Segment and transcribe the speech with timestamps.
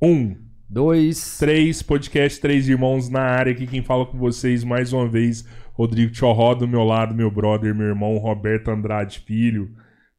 [0.00, 0.36] Um,
[0.68, 1.38] Dois.
[1.38, 3.52] três, podcast Três Irmãos na área.
[3.52, 7.74] Aqui quem fala com vocês mais uma vez, Rodrigo Tchorró do meu lado, meu brother,
[7.74, 9.70] meu irmão Roberto Andrade Filho,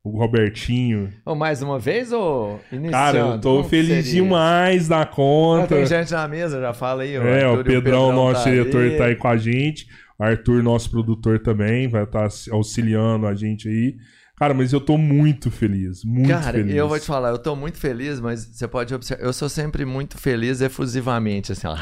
[0.04, 1.10] o Robertinho.
[1.26, 2.92] Ou mais uma vez ou iniciando?
[2.92, 5.76] Cara, eu tô Como feliz demais da conta.
[5.76, 7.14] tem gente na mesa, já fala aí.
[7.16, 8.98] É, Arthur o Pedrão, nosso tá diretor, aí.
[8.98, 9.86] tá aí com a gente.
[10.18, 13.96] O Arthur, nosso produtor também, vai estar auxiliando a gente aí.
[14.40, 16.76] Cara, mas eu tô muito feliz, muito Cara, feliz.
[16.76, 19.84] eu vou te falar, eu tô muito feliz, mas você pode observar, eu sou sempre
[19.84, 21.76] muito feliz efusivamente, assim, ó.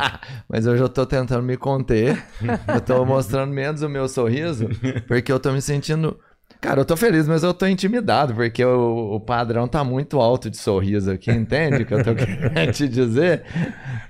[0.48, 2.24] mas hoje eu tô tentando me conter,
[2.66, 4.68] eu tô mostrando menos o meu sorriso,
[5.06, 6.18] porque eu tô me sentindo...
[6.62, 10.48] Cara, eu tô feliz, mas eu tô intimidado, porque o, o padrão tá muito alto
[10.50, 13.44] de sorriso aqui, entende que eu tô querendo te dizer?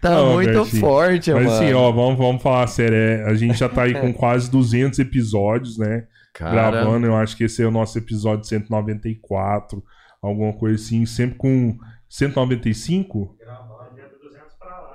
[0.00, 1.56] Tá Não, muito Bertinho, forte, Mas mano.
[1.56, 2.96] assim, ó, vamos, vamos falar sério.
[2.96, 6.05] é, a gente já tá aí com quase 200 episódios, né?
[6.39, 9.83] Cara, Gravando, eu acho que esse é o nosso episódio 194,
[10.22, 11.77] alguma coisa assim, sempre com
[12.08, 13.36] 195?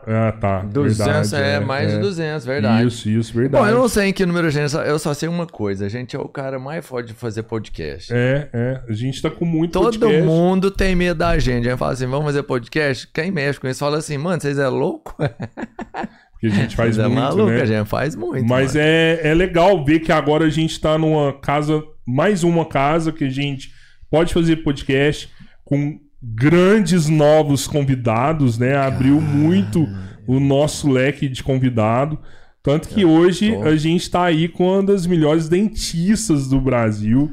[0.08, 0.60] Ah, tá.
[0.64, 2.88] 200 verdade, é, mais de 200, verdade.
[2.88, 3.64] Isso, isso, verdade.
[3.64, 5.90] Bom, eu não sei em que número a gente, eu só sei uma coisa, a
[5.90, 8.14] gente é o cara mais forte de fazer podcast.
[8.14, 8.82] É, é.
[8.88, 10.26] A gente tá com muito Todo podcast.
[10.26, 11.68] mundo tem medo da gente.
[11.68, 13.08] A gente fala assim, vamos fazer podcast?
[13.14, 15.14] Quem mexe com isso fala assim, mano, vocês é louco?
[16.44, 17.62] Que a gente faz é muito, maluco, né?
[17.62, 18.46] a gente faz muito.
[18.46, 18.86] Mas mano.
[18.86, 23.24] é, é legal ver que agora a gente tá numa casa, mais uma casa que
[23.24, 23.72] a gente
[24.12, 25.30] pode fazer podcast
[25.64, 28.76] com grandes novos convidados, né?
[28.76, 29.88] Abriu muito
[30.28, 32.20] o nosso leque de convidado.
[32.62, 33.64] Tanto que hoje tô.
[33.64, 37.32] a gente tá aí com uma das melhores dentistas do Brasil.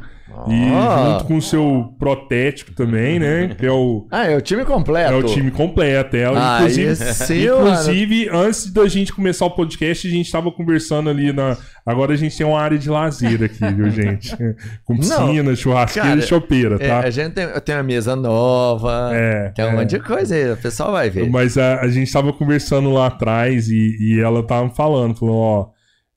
[0.49, 1.13] E Ó.
[1.13, 3.55] junto com o seu protético também, né?
[3.59, 5.13] Que é o, Ah, é o time completo.
[5.13, 6.17] é o time completo.
[6.17, 7.05] É, Ah, inclusive,
[7.45, 11.57] inclusive antes da gente começar o podcast, a gente tava conversando ali na.
[11.85, 14.37] Agora a gente tem uma área de lazer aqui, viu, gente?
[14.85, 17.01] Com piscina, churrasqueira cara, e chopeira, É, tá?
[17.01, 19.73] a gente tem, tem uma mesa nova, É, tem um é.
[19.77, 21.29] monte de coisa aí, o pessoal vai ver.
[21.29, 25.67] Mas a, a gente tava conversando lá atrás e, e ela tava falando, falou, ó,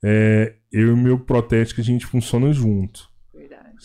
[0.03, 3.11] é, eu e o meu protético a gente funciona junto.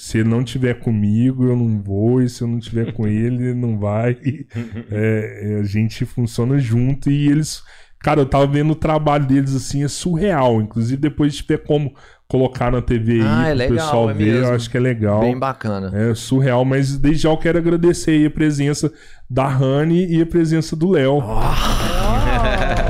[0.00, 3.48] Se ele não tiver comigo, eu não vou, e se eu não tiver com ele,
[3.48, 4.16] ele não vai.
[4.92, 7.62] É, a gente funciona junto e eles.
[8.00, 10.62] Cara, eu tava vendo o trabalho deles assim, é surreal.
[10.62, 11.92] Inclusive, depois de tiver como
[12.28, 14.47] colocar na TV aí Ah, é pro legal, pessoal é ver, mesmo.
[14.47, 15.20] eu acho que é legal.
[15.20, 15.91] Bem bacana.
[15.92, 18.92] É surreal, mas desde já eu quero agradecer aí a presença
[19.28, 21.20] da Rani e a presença do Léo.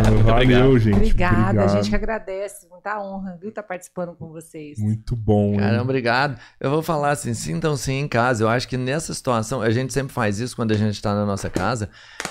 [0.03, 0.79] Valeu, Obrigado.
[0.79, 0.97] gente.
[0.97, 1.71] Obrigada, Obrigado.
[1.71, 2.67] a gente que agradece.
[2.71, 4.79] Muita honra, viu, estar participando com vocês.
[4.79, 5.53] Muito bom.
[5.55, 5.59] hein?
[5.59, 6.39] Caramba, obrigado.
[6.61, 8.45] Eu vou falar assim, sintam-se em casa.
[8.45, 11.27] Eu acho que nessa situação, a gente sempre faz isso quando a gente tá na
[11.27, 11.89] nossa casa,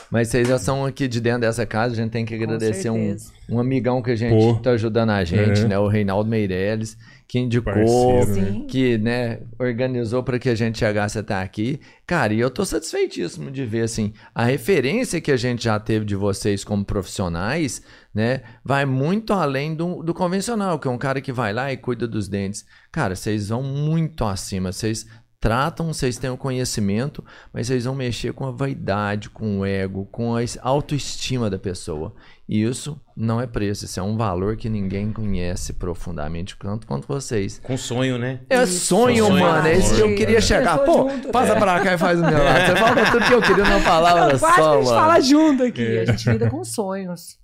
[0.09, 3.15] mas vocês já são aqui de dentro dessa casa, a gente tem que agradecer um,
[3.49, 4.55] um amigão que a gente Pô.
[4.59, 5.67] tá ajudando a gente, É.
[5.67, 5.77] né?
[5.79, 8.65] O Reinaldo Meirelles, que indicou, Parceiro, né?
[8.69, 11.79] Que, né, organizou para que a gente chegasse até aqui.
[12.05, 16.05] Cara, e eu tô satisfeitíssimo de ver, assim, a referência que a gente já teve
[16.05, 17.81] de vocês como profissionais,
[18.13, 21.75] né, vai muito além do, do convencional, que é um cara que vai lá e
[21.77, 22.65] cuida dos dentes.
[22.91, 25.05] Cara, vocês vão muito acima, vocês
[25.39, 27.23] tratam, vocês têm o conhecimento,
[27.53, 31.59] mas vocês vão mexer com a vaidade, com o ego, com a es- autoestima da
[31.59, 32.15] pessoa.
[32.47, 37.05] E isso não é preço, isso é um valor que ninguém conhece profundamente, tanto quanto
[37.05, 37.59] vocês.
[37.61, 38.39] Com sonho, né?
[38.49, 39.67] É sonho, Sonho, mano.
[39.67, 40.77] É isso que eu queria chegar.
[40.79, 41.27] Pô, junto.
[41.29, 42.65] passa pra cá e faz o meu lado.
[42.65, 44.97] Você fala tudo que eu queria numa palavra Não, quase que só, a gente mano.
[44.99, 45.97] fala junto aqui.
[45.97, 46.01] É.
[46.03, 47.37] A gente lida com sonhos.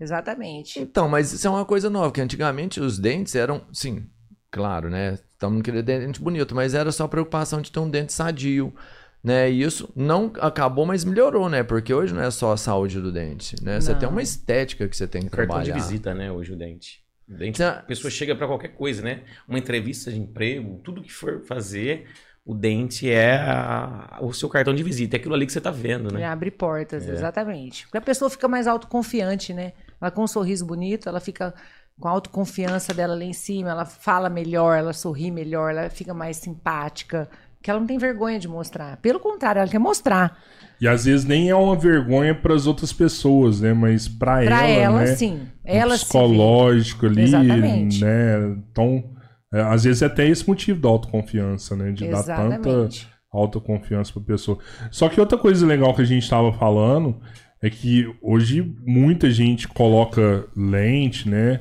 [0.00, 0.80] Exatamente.
[0.80, 4.06] Então, mas isso é uma coisa nova, que antigamente os dentes eram, sim,
[4.50, 5.18] claro, né?
[5.32, 8.74] Estamos querendo dente bonito, mas era só preocupação de ter um dente sadio,
[9.22, 9.50] né?
[9.50, 11.62] E isso não acabou, mas melhorou, né?
[11.62, 13.80] Porque hoje não é só a saúde do dente, né?
[13.80, 13.98] Você Não.
[13.98, 15.84] tem uma estética que você tem que Cartão de trabalhar.
[15.86, 16.30] visita, né?
[16.30, 17.02] Hoje o dente.
[17.28, 19.22] O dente, Cê- a pessoa chega pra qualquer coisa, né?
[19.46, 22.06] Uma entrevista de emprego, tudo que for fazer,
[22.44, 25.16] o dente é a- o seu cartão de visita.
[25.16, 26.24] É aquilo ali que você tá vendo, Ele né?
[26.24, 27.12] abre portas, É.
[27.12, 27.84] exatamente.
[27.84, 29.72] Porque a pessoa fica mais autoconfiante, né?
[30.00, 31.52] Ela com um sorriso bonito, ela fica
[32.00, 36.14] com a autoconfiança dela lá em cima, ela fala melhor, ela sorri melhor, ela fica
[36.14, 37.28] mais simpática.
[37.68, 38.96] Porque ela não tem vergonha de mostrar.
[38.96, 40.38] Pelo contrário, ela quer mostrar.
[40.80, 43.74] E às vezes nem é uma vergonha para as outras pessoas, né?
[43.74, 45.06] Mas para ela, ela, né?
[45.08, 45.34] sim.
[45.36, 46.00] o Ela vê.
[46.00, 48.02] psicológico ali, Exatamente.
[48.02, 48.56] né?
[48.72, 49.04] Então,
[49.52, 51.92] é, às vezes é até esse motivo da autoconfiança, né?
[51.92, 53.08] De dar tanta Exatamente.
[53.30, 54.58] autoconfiança pra pessoa.
[54.90, 57.20] Só que outra coisa legal que a gente tava falando
[57.62, 61.60] é que hoje muita gente coloca lente, né?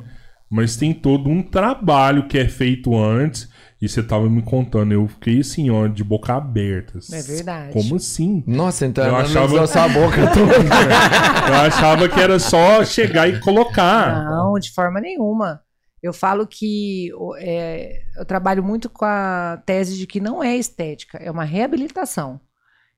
[0.50, 3.50] Mas tem todo um trabalho que é feito antes.
[3.80, 6.98] E você tava me contando, eu fiquei assim, ó, de boca aberta.
[7.14, 7.74] É verdade.
[7.74, 8.44] Como assim?
[8.48, 10.54] Nossa, então Eu achava- não usou sua boca toda.
[11.48, 14.24] Eu achava que era só chegar e colocar.
[14.26, 15.62] Não, de forma nenhuma.
[16.02, 21.18] Eu falo que é, eu trabalho muito com a tese de que não é estética,
[21.20, 22.40] é uma reabilitação.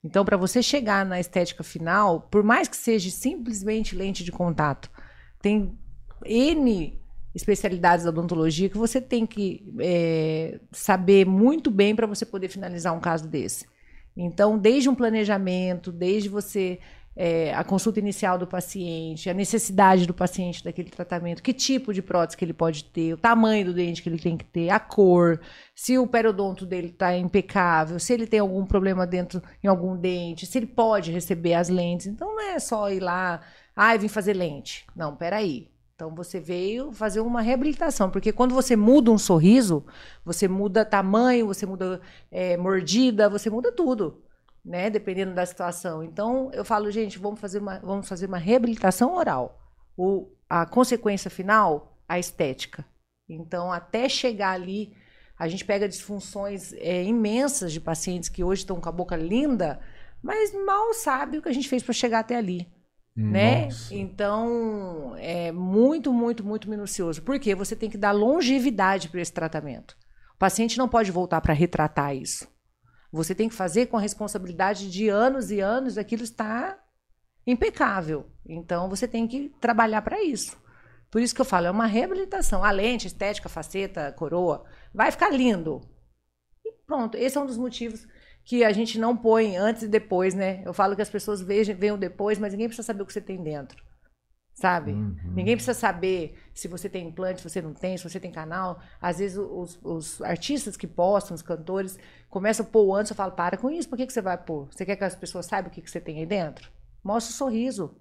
[0.03, 4.89] Então, para você chegar na estética final, por mais que seja simplesmente lente de contato,
[5.41, 5.77] tem
[6.25, 6.98] N
[7.33, 12.95] especialidades da odontologia que você tem que é, saber muito bem para você poder finalizar
[12.95, 13.65] um caso desse.
[14.15, 16.79] Então, desde um planejamento, desde você
[17.15, 22.01] é, a consulta inicial do paciente, a necessidade do paciente daquele tratamento, que tipo de
[22.01, 24.79] prótese que ele pode ter, o tamanho do dente que ele tem que ter, a
[24.79, 25.39] cor,
[25.75, 30.45] se o periodonto dele está impecável, se ele tem algum problema dentro em algum dente,
[30.45, 32.07] se ele pode receber as lentes.
[32.07, 33.41] Então não é só ir lá,
[33.75, 34.85] ah, vim fazer lente.
[34.95, 35.67] Não, peraí.
[35.99, 39.85] Então você veio fazer uma reabilitação, porque quando você muda um sorriso,
[40.23, 41.99] você muda tamanho, você muda
[42.31, 44.23] é, mordida, você muda tudo
[44.63, 44.89] né?
[44.89, 46.03] Dependendo da situação.
[46.03, 49.59] Então, eu falo, gente, vamos fazer uma, vamos fazer uma reabilitação oral.
[49.97, 52.85] O, a consequência final, a estética.
[53.27, 54.95] Então, até chegar ali,
[55.37, 59.79] a gente pega disfunções é, imensas de pacientes que hoje estão com a boca linda,
[60.21, 62.67] mas mal sabe o que a gente fez para chegar até ali.
[63.21, 63.67] Né?
[63.91, 67.21] Então, é muito, muito, muito minucioso.
[67.21, 69.95] Porque você tem que dar longevidade para esse tratamento.
[70.35, 72.47] O paciente não pode voltar para retratar isso.
[73.11, 76.77] Você tem que fazer com a responsabilidade de anos e anos, aquilo está
[77.45, 78.27] impecável.
[78.47, 80.57] Então você tem que trabalhar para isso.
[81.09, 82.63] Por isso que eu falo, é uma reabilitação.
[82.63, 84.63] A lente, estética, faceta, coroa,
[84.93, 85.81] vai ficar lindo.
[86.63, 88.07] E pronto, esse é um dos motivos
[88.43, 90.61] que a gente não põe antes e depois, né?
[90.65, 93.13] Eu falo que as pessoas vejam, veem o depois, mas ninguém precisa saber o que
[93.13, 93.77] você tem dentro
[94.59, 94.91] sabe?
[94.91, 95.15] Uhum.
[95.33, 98.81] Ninguém precisa saber se você tem implante, se você não tem, se você tem canal.
[99.01, 101.97] Às vezes os, os artistas que postam, os cantores,
[102.29, 104.67] começam a pôr antes, eu falo, para com isso, por que, que você vai pôr?
[104.69, 106.69] Você quer que as pessoas saibam o que, que você tem aí dentro?
[107.01, 107.95] Mostra o sorriso.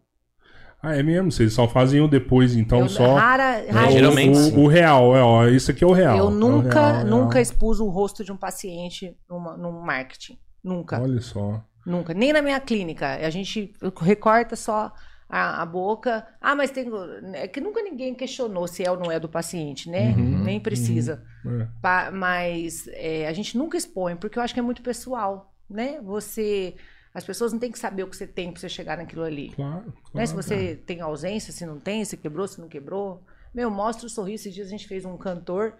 [0.80, 1.32] Ah, é mesmo?
[1.32, 3.14] Vocês só fazem o depois, então eu, só.
[3.14, 4.38] Rara, é, rara geralmente.
[4.54, 6.16] O, o, real, é, ó, isso aqui é o real.
[6.16, 10.38] Eu nunca, é real, nunca expus o rosto de um paciente numa, num marketing.
[10.62, 11.00] Nunca.
[11.00, 11.62] Olha só.
[11.84, 12.14] Nunca.
[12.14, 13.14] Nem na minha clínica.
[13.16, 14.92] A gente recorta só
[15.28, 16.26] a, a, boca.
[16.40, 16.86] Ah, mas tem.
[17.34, 20.14] É que nunca ninguém questionou se é ou não é do paciente, né?
[20.16, 21.22] Uhum, Nem precisa.
[21.44, 21.68] Uhum, é.
[21.82, 26.00] pa, mas é, a gente nunca expõe, porque eu acho que é muito pessoal, né?
[26.02, 26.74] Você.
[27.12, 29.50] As pessoas não têm que saber o que você tem para você chegar naquilo ali.
[29.50, 29.82] Claro.
[29.82, 30.26] claro né?
[30.26, 33.22] Se você tem ausência, se não tem, se quebrou, se não quebrou.
[33.54, 34.42] Meu, mostra o sorriso.
[34.42, 35.74] Esses dias a gente fez um cantor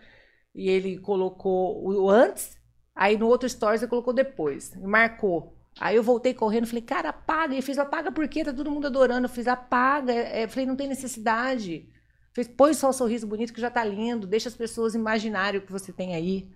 [0.54, 2.56] e ele colocou o antes,
[2.94, 4.72] aí no outro stories ele colocou depois.
[4.75, 5.54] E marcou.
[5.78, 7.54] Aí eu voltei correndo, falei, cara, apaga.
[7.54, 8.44] E fiz, apaga por quê?
[8.44, 9.26] Tá todo mundo adorando.
[9.26, 10.12] Eu fiz, apaga.
[10.12, 11.88] É, falei, não tem necessidade.
[12.32, 14.26] Fiz, põe só o sorriso bonito que já tá lindo.
[14.26, 16.50] Deixa as pessoas imaginarem o que você tem aí.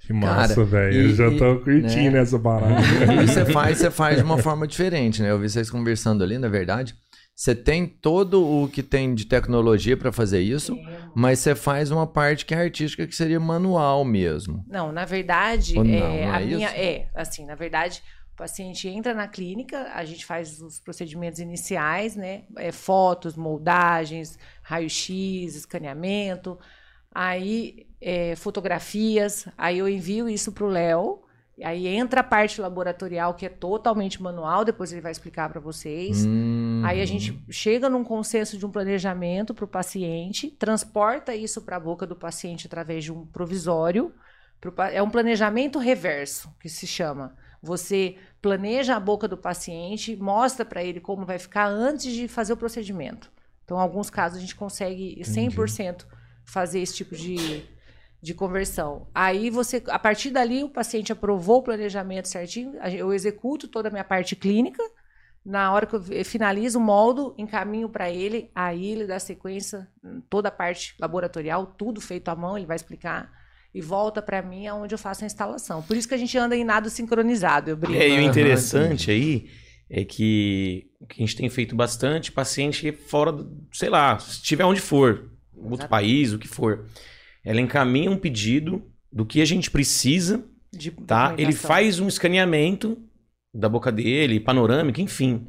[0.00, 1.02] Que massa, velho.
[1.02, 2.20] Eu já tô curtindo né?
[2.20, 2.80] essa parada.
[3.22, 5.30] E você faz, você faz de uma forma diferente, né?
[5.30, 6.94] Eu vi vocês conversando ali, na verdade.
[7.34, 10.76] Você tem todo o que tem de tecnologia para fazer isso,
[11.14, 14.64] mas você faz uma parte que é artística, que seria manual mesmo.
[14.66, 16.68] Não, na verdade, não, é, não é a minha.
[16.70, 18.02] É, assim, na verdade,
[18.38, 22.44] paciente entra na clínica, a gente faz os procedimentos iniciais, né?
[22.56, 26.56] É, fotos, moldagens, raio-x, escaneamento,
[27.18, 31.24] aí é, fotografias, aí eu envio isso para o Léo.
[31.64, 36.24] Aí entra a parte laboratorial, que é totalmente manual, depois ele vai explicar para vocês.
[36.24, 36.80] Hum.
[36.84, 41.74] Aí a gente chega num consenso de um planejamento para o paciente, transporta isso para
[41.74, 44.14] a boca do paciente através de um provisório.
[44.92, 47.34] É um planejamento reverso, que se chama.
[47.60, 52.52] Você planeja a boca do paciente, mostra para ele como vai ficar antes de fazer
[52.52, 53.28] o procedimento.
[53.64, 56.17] Então, em alguns casos, a gente consegue 100% Entendi.
[56.48, 57.62] Fazer esse tipo de,
[58.22, 59.06] de conversão.
[59.14, 63.90] Aí você, a partir dali, o paciente aprovou o planejamento certinho, eu executo toda a
[63.90, 64.82] minha parte clínica.
[65.44, 69.88] Na hora que eu finalizo o moldo, encaminho para ele, aí ele dá sequência,
[70.28, 73.30] toda a parte laboratorial, tudo feito à mão, ele vai explicar
[73.74, 75.82] e volta para mim aonde eu faço a instalação.
[75.82, 77.98] Por isso que a gente anda em nado sincronizado, eu brinco.
[77.98, 79.48] É, e o interessante aí
[79.88, 84.32] é que o que a gente tem feito bastante, paciente fora, do, sei lá, se
[84.32, 85.30] estiver onde for,
[85.62, 85.90] outro Exato.
[85.90, 86.84] país, o que for,
[87.44, 91.34] ela encaminha um pedido do que a gente precisa, de tá?
[91.38, 92.98] Ele faz um escaneamento
[93.54, 95.46] da boca dele, panorâmica, enfim.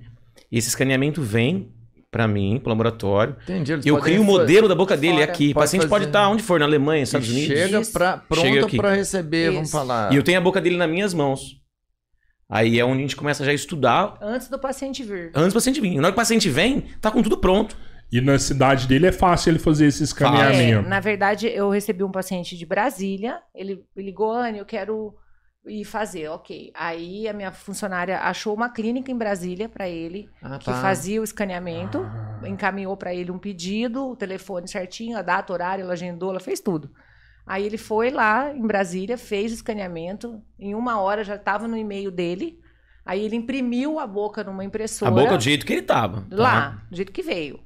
[0.52, 1.72] E esse escaneamento vem
[2.12, 3.36] para mim, pro laboratório.
[3.44, 3.74] Entendi.
[3.74, 5.32] Eles eu crio o um modelo da boca dele fora.
[5.32, 5.52] aqui.
[5.52, 5.90] O paciente fazer...
[5.90, 7.58] pode estar onde for, na Alemanha, Estados Unidos.
[7.58, 9.54] Chega pra, pronto para receber, Isso.
[9.54, 10.12] vamos falar.
[10.12, 11.60] E eu tenho a boca dele nas minhas mãos.
[12.50, 14.18] Aí é onde a gente começa já a estudar.
[14.20, 15.32] Antes do paciente vir.
[15.36, 15.96] Antes do paciente vir.
[15.96, 17.78] Na hora que o paciente vem, tá com tudo pronto.
[18.12, 20.86] E na cidade dele é fácil ele fazer esse escaneamento.
[20.86, 23.40] É, na verdade, eu recebi um paciente de Brasília.
[23.54, 25.14] Ele ligou, Anne, eu quero
[25.66, 26.72] e fazer, ok.
[26.74, 30.82] Aí a minha funcionária achou uma clínica em Brasília para ele, ah, que tá.
[30.82, 32.42] fazia o escaneamento, ah.
[32.48, 36.60] encaminhou para ele um pedido, o telefone certinho, a data, horário, ela agendou, ela fez
[36.60, 36.90] tudo.
[37.46, 41.78] Aí ele foi lá em Brasília, fez o escaneamento, em uma hora já estava no
[41.78, 42.60] e-mail dele.
[43.06, 45.10] Aí ele imprimiu a boca numa impressora.
[45.10, 46.22] A boca do jeito que ele tava.
[46.30, 46.36] tá?
[46.36, 47.60] Lá, do jeito que veio.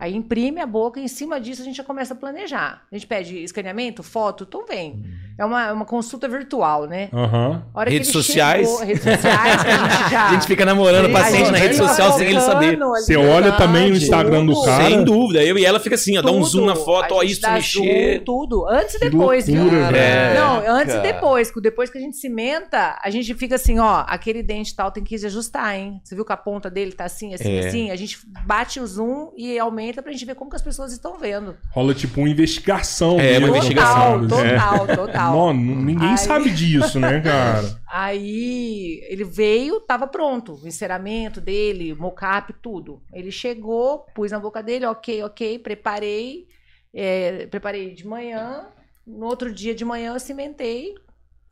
[0.00, 2.86] Aí imprime a boca e em cima disso a gente já começa a planejar.
[2.90, 5.04] A gente pede escaneamento, foto, então vem.
[5.40, 7.08] É uma, é uma consulta virtual, né?
[7.08, 8.68] Que Redes sociais.
[8.68, 10.26] chegou- redes sociais, a gente já...
[10.28, 12.78] A gente fica namorando o paciente na rede social sem ele saber.
[12.78, 14.66] Você olha também o Instagram do tudo.
[14.66, 14.84] cara.
[14.84, 15.42] Sem dúvida.
[15.42, 18.18] Eu e ela fica assim, ó, dá um zoom na foto, ó, isso mexer.
[18.18, 18.68] zoom, tudo.
[18.68, 19.62] Antes e depois, viu?
[19.62, 20.40] loucura, velho.
[20.40, 21.12] Não, antes e Caraca.
[21.14, 21.52] depois.
[21.62, 25.14] Depois que a gente cimenta, a gente fica assim, ó, aquele dente tal tem que
[25.24, 26.00] ajustar, hein?
[26.04, 27.66] Você viu que a ponta dele tá assim, assim, É.
[27.66, 27.90] assim?
[27.90, 31.18] A gente bate o zoom e aumenta pra gente ver como que as pessoas estão
[31.18, 31.56] vendo.
[31.72, 33.18] Rola tipo uma investigação.
[33.18, 34.20] É, uma mesmo, investigação.
[34.28, 34.50] Total, sabe?
[34.58, 35.29] total, total.
[35.32, 37.80] Não, n- ninguém Aí- sabe disso, né, cara?
[37.86, 43.02] Aí ele veio, tava pronto, o enceramento dele, mocap, tudo.
[43.12, 46.46] Ele chegou, pus na boca dele, ok, ok, preparei,
[46.94, 48.66] é, preparei de manhã.
[49.06, 50.94] No outro dia de manhã eu cimentei.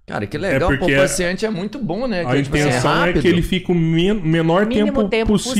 [0.09, 0.73] Cara, que legal.
[0.73, 2.23] É porque Pro paciente é muito bom, né?
[2.25, 3.21] A Que, tipo assim, intenção é rápido.
[3.23, 5.55] que ele fique o men- menor tempo, tempo possível,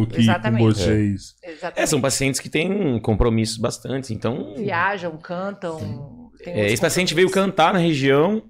[0.00, 0.62] possível, que, com exatamente.
[0.64, 1.22] vocês.
[1.42, 1.78] Exatamente.
[1.80, 4.54] É, são pacientes que têm compromissos bastante, então...
[4.56, 6.30] Viajam, cantam.
[6.44, 8.42] É, esse paciente veio cantar na região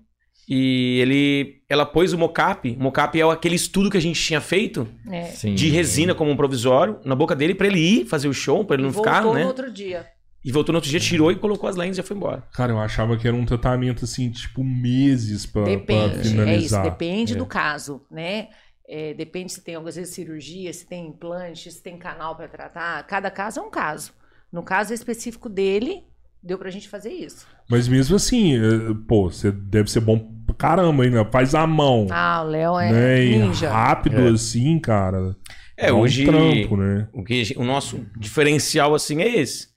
[0.49, 2.69] e ele, ela pôs o mocap.
[2.79, 5.25] O mocap é aquele estudo que a gente tinha feito É.
[5.27, 5.55] Sim.
[5.55, 8.75] de resina como um provisório na boca dele pra ele ir fazer o show, pra
[8.75, 9.43] ele não E ficar, voltou né?
[9.43, 10.07] no outro dia.
[10.45, 12.43] E voltou no outro dia, tirou e colocou as lentes e já foi embora.
[12.53, 16.31] Cara, eu achava que era um tratamento assim, tipo, meses pra, pra Depende, é isso,
[16.31, 16.83] finalizar.
[16.85, 17.37] depende É.
[17.37, 18.49] do caso, né?
[18.89, 23.03] É, depende se tem, às vezes, cirurgia, se tem implante, se tem canal para tratar.
[23.07, 24.13] Cada caso é um caso.
[24.53, 26.03] No caso específico dele,
[26.43, 27.47] deu pra gente fazer isso.
[27.71, 31.25] Mas mesmo assim, eh, pô, você deve ser bom pra caramba ainda.
[31.25, 32.09] Faz a mão.
[32.11, 33.25] Ah, o Léo é né?
[33.25, 33.71] E ninja.
[33.71, 34.31] rápido É.
[34.31, 35.35] assim, cara.
[35.77, 37.09] É, Dá um hoje trampo, né?
[37.15, 39.69] o, que, o nosso diferencial assim é esse,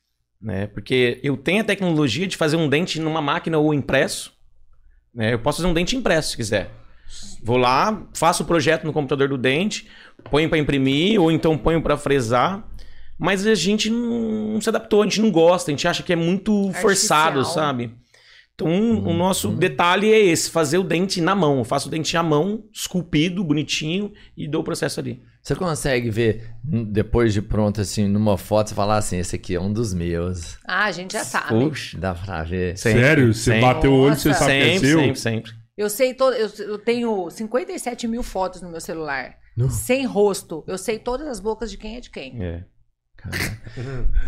[0.42, 0.68] né?
[0.68, 4.34] Porque eu tenho a tecnologia de fazer um dente numa máquina ou impresso,
[5.14, 5.34] né?
[5.34, 6.72] Eu posso fazer um dente impresso se quiser.
[7.44, 9.88] Vou lá, faço o projeto no computador do dente,
[10.30, 12.68] ponho para imprimir ou então ponho para fresar.
[13.18, 16.18] Mas a gente não, se adaptou, a gente não gosta, a gente acha que é
[16.18, 17.66] muito forçado, Artificial.
[17.66, 17.96] sabe?
[18.54, 21.60] Então, o nosso detalhe é esse: fazer o dente na mão.
[21.60, 25.22] Eu faço o dente à mão, esculpido, bonitinho, e dou o processo ali.
[25.46, 29.54] Você consegue ver, hum, depois de pronto, assim, numa foto, você falar assim, esse aqui
[29.54, 30.58] é um dos meus.
[30.66, 31.50] Ah, a gente já sabe.
[31.50, 32.00] Puxa.
[32.00, 32.76] Dá pra ver.
[32.76, 33.32] Sempre, Sério?
[33.32, 33.62] Você sempre.
[33.62, 35.00] bateu o olho, você sabe que é Sempre, seu?
[35.00, 35.52] sempre, sempre.
[35.78, 39.36] Eu sei todo, eu, eu tenho 57 mil fotos no meu celular.
[39.70, 40.64] Sem rosto.
[40.66, 42.44] Eu sei todas as bocas de quem é de quem.
[42.44, 42.64] É.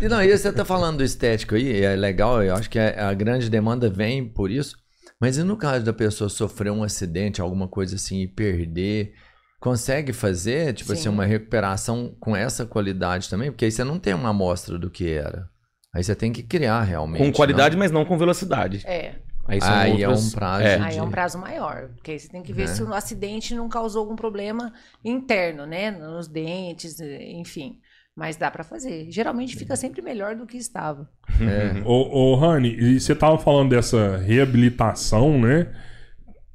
[0.00, 3.08] E não, e você tá falando do estético aí, é legal, eu acho que a,
[3.08, 4.76] a grande demanda vem por isso.
[5.20, 9.14] Mas e no caso da pessoa sofrer um acidente, alguma coisa assim, e perder,
[9.60, 11.08] consegue fazer, tipo assim, Sim.
[11.10, 13.50] uma recuperação com essa qualidade também?
[13.50, 15.48] Porque aí você não tem uma amostra do que era.
[15.94, 17.22] Aí você tem que criar realmente.
[17.24, 17.80] Com qualidade, não?
[17.80, 18.82] mas não com velocidade.
[18.86, 19.14] É.
[19.46, 20.76] Aí, são Aí é um prazo É.
[20.76, 22.74] de- Aí é um prazo maior, porque aí você tem que ver Né?
[22.74, 24.72] se o acidente não causou algum problema
[25.02, 25.90] interno, né?
[25.90, 27.78] Nos dentes, enfim.
[28.14, 29.10] Mas dá pra fazer.
[29.10, 31.08] Geralmente fica sempre melhor do que estava.
[31.40, 31.80] É.
[31.86, 35.68] Ô, ô Rani, e você tava falando dessa reabilitação, né?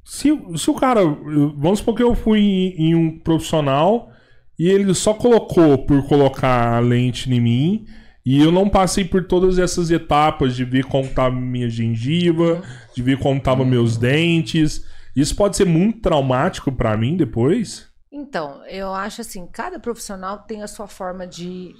[0.04, 1.02] Se, se o cara.
[1.04, 4.10] Vamos supor que eu fui em, em um profissional
[4.58, 7.86] e ele só colocou por colocar a lente em mim
[8.24, 12.62] e eu não passei por todas essas etapas de ver como tava minha gengiva,
[12.94, 14.82] de ver como tava meus dentes.
[15.14, 17.86] Isso pode ser muito traumático pra mim depois?
[18.10, 21.74] Então, eu acho assim, cada profissional tem a sua forma de,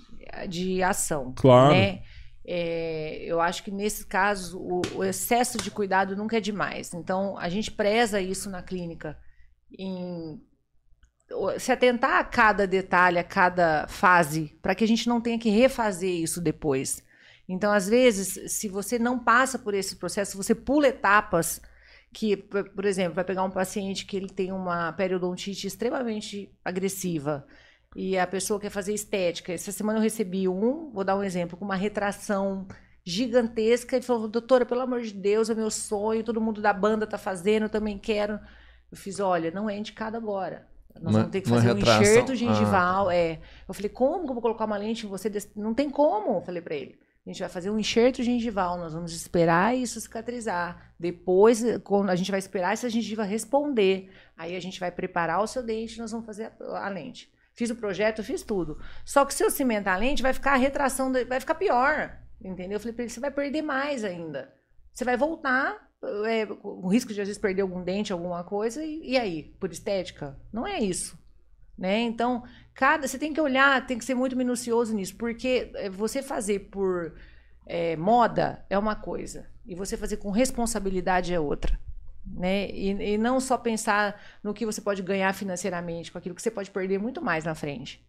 [0.49, 1.33] de ação.
[1.35, 1.75] Claro.
[1.75, 2.01] Né?
[2.47, 6.93] É, eu acho que nesse caso o, o excesso de cuidado nunca é demais.
[6.93, 9.19] Então, a gente preza isso na clínica
[9.79, 10.41] em
[11.59, 15.49] se atentar a cada detalhe, a cada fase, para que a gente não tenha que
[15.49, 17.03] refazer isso depois.
[17.49, 21.61] Então, às vezes, se você não passa por esse processo, você pula etapas
[22.13, 27.45] que, por exemplo, vai pegar um paciente que ele tem uma periodontite extremamente agressiva
[27.95, 29.53] e a pessoa quer fazer estética.
[29.53, 32.67] Essa semana eu recebi um, vou dar um exemplo, com uma retração
[33.05, 33.97] gigantesca.
[33.97, 37.19] Ele falou, doutora, pelo amor de Deus, é meu sonho, todo mundo da banda tá
[37.19, 38.39] fazendo, eu também quero.
[38.91, 40.67] Eu fiz, olha, não é indicado agora.
[40.95, 42.03] Nós Uma- vamos ter que fazer um retração.
[42.03, 43.11] enxerto Ah, gengival.
[43.11, 43.41] É.
[43.69, 45.29] Eu falei, como que eu vou colocar uma lente em você?
[45.29, 46.97] desse- Não tem como, eu falei pra ele.
[47.27, 50.93] A gente vai fazer um enxerto gengival, nós vamos esperar isso cicatrizar.
[51.01, 54.11] Depois, quando a gente vai esperar essa gengiva responder.
[54.37, 57.33] Aí a gente vai preparar o seu dente, nós vamos fazer a, a lente.
[57.55, 58.79] Fiz o projeto, fiz tudo.
[59.05, 62.19] Só que se eu cimentar a lente, vai ficar a retração, vai ficar pior.
[62.43, 62.77] Entendeu?
[62.77, 64.53] Eu falei pra ele, você vai perder mais ainda.
[64.93, 65.91] Você vai voltar,
[66.27, 69.55] é, o risco de às vezes perder algum dente, alguma coisa, e, e aí?
[69.59, 70.39] Por estética?
[70.53, 71.19] Não é isso.
[71.77, 72.01] Né?
[72.01, 72.45] Então,
[72.75, 76.71] cada você tem que olhar, tem que ser muito minucioso nisso, porque é, você fazer
[76.71, 77.15] por
[77.67, 81.79] é, moda é uma coisa, e você fazer com responsabilidade é outra.
[82.27, 82.71] Né?
[82.71, 86.51] E, e não só pensar no que você pode ganhar financeiramente, com aquilo que você
[86.51, 88.05] pode perder muito mais na frente.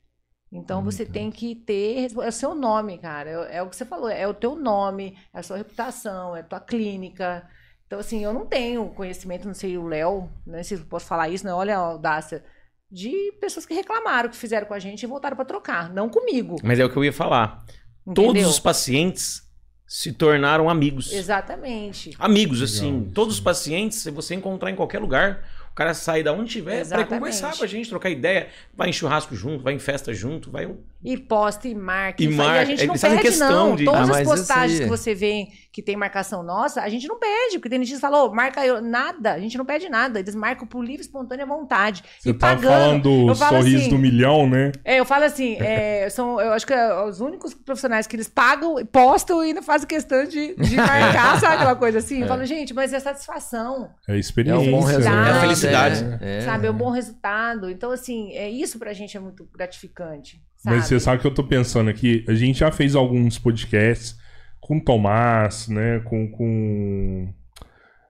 [0.52, 2.12] Então você tem que ter.
[2.22, 3.30] É o seu nome, cara.
[3.30, 6.40] É, é o que você falou, é o teu nome, é a sua reputação, é
[6.40, 7.48] a tua clínica.
[7.88, 11.30] Então, assim, eu não tenho conhecimento, não sei o Léo, sei se eu posso falar
[11.30, 11.54] isso, né?
[11.54, 12.44] Olha a audácia
[12.90, 16.56] de pessoas que reclamaram, que fizeram com a gente e voltaram para trocar, não comigo.
[16.64, 17.64] Mas é o que eu ia falar.
[18.08, 18.34] Entendeu?
[18.34, 19.45] Todos os pacientes
[19.88, 21.12] se tornaram amigos.
[21.14, 22.16] Exatamente.
[22.20, 22.92] Amigos, assim.
[23.00, 26.52] Legal, Todos os pacientes, se você encontrar em qualquer lugar, o cara sai da onde
[26.52, 27.10] tiver pra Exatamente.
[27.10, 28.48] conversar com a gente, trocar ideia.
[28.74, 30.70] Vai em churrasco junto, vai em festa junto, vai.
[31.06, 32.22] E posta e marca.
[32.24, 33.76] E E, a gente não eles fazem pede, questão não.
[33.76, 37.20] de- Todas Ah, as postagens que você vê que tem marcação nossa, a gente não
[37.20, 37.60] pede.
[37.60, 38.82] Porque tem gente que falou, marca eu.
[38.82, 39.34] Nada.
[39.34, 40.20] A gente não pede nada.
[40.20, 42.04] Eles marcam por livre, espontânea vontade.
[42.20, 42.70] Você e tava pagando.
[43.04, 44.72] falando do sorriso assim, do milhão, né?
[44.84, 48.28] É, eu falo assim, é, são, eu acho que é os únicos profissionais que eles
[48.30, 52.22] pagam, postam e ainda fazem questão de, de marcar, sabe aquela coisa assim?
[52.22, 54.68] Eu falo, gente, mas é satisfação, É a É experiência.
[54.70, 55.28] um bom resultado.
[55.28, 56.18] É a felicidade.
[56.22, 56.42] É.
[56.42, 56.68] sabe?
[56.68, 57.70] É um bom resultado.
[57.70, 60.76] Então, assim, é, isso pra gente é muito gratificante, sabe?
[60.76, 62.26] Mas você sabe o que eu tô pensando aqui?
[62.28, 64.18] A gente já fez alguns podcasts
[64.60, 66.00] com o Tomás, né?
[66.04, 66.28] Com.
[66.30, 67.34] com...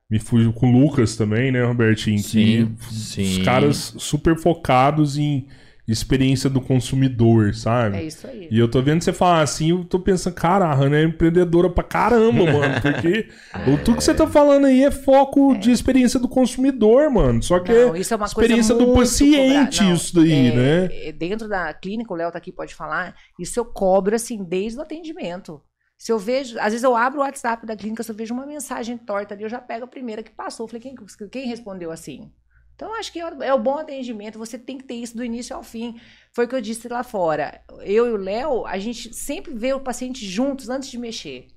[0.09, 2.19] Me fugiu com o Lucas também, né, Robertinho?
[2.19, 3.39] Sim, que sim.
[3.39, 5.47] Os caras super focados em
[5.87, 7.97] experiência do consumidor, sabe?
[7.97, 8.47] É isso aí.
[8.49, 11.69] E eu tô vendo você falar assim, eu tô pensando, cara, a Hannah é empreendedora
[11.69, 12.81] pra caramba, mano.
[12.81, 13.29] Porque
[13.67, 17.41] o tudo que você tá falando aí é foco de experiência do consumidor, mano.
[17.43, 19.83] Só que Não, é isso é uma experiência coisa do paciente.
[19.83, 21.07] Não, isso daí, é, né?
[21.07, 24.79] é, Dentro da clínica, o Léo tá aqui, pode falar, isso eu cobro, assim, desde
[24.79, 25.61] o atendimento.
[25.97, 28.45] Se eu vejo, às vezes eu abro o WhatsApp da clínica, se eu vejo uma
[28.45, 30.65] mensagem torta ali, eu já pego a primeira que passou.
[30.65, 30.95] Eu falei, quem,
[31.29, 32.31] quem respondeu assim?
[32.75, 35.63] Então, acho que é o bom atendimento, você tem que ter isso do início ao
[35.63, 35.99] fim.
[36.33, 37.61] Foi o que eu disse lá fora.
[37.79, 41.47] Eu e o Léo, a gente sempre vê o paciente juntos antes de mexer.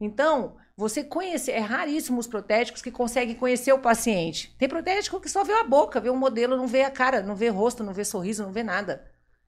[0.00, 4.54] Então, você conhecer, é raríssimo os protéticos que conseguem conhecer o paciente.
[4.56, 7.34] Tem protético que só vê a boca, vê o modelo, não vê a cara, não
[7.34, 9.04] vê rosto, não vê sorriso, não vê nada.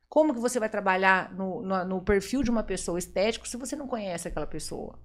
[0.08, 3.76] Como que você vai trabalhar no, no, no perfil de uma pessoa estético se você
[3.76, 4.98] não conhece aquela pessoa?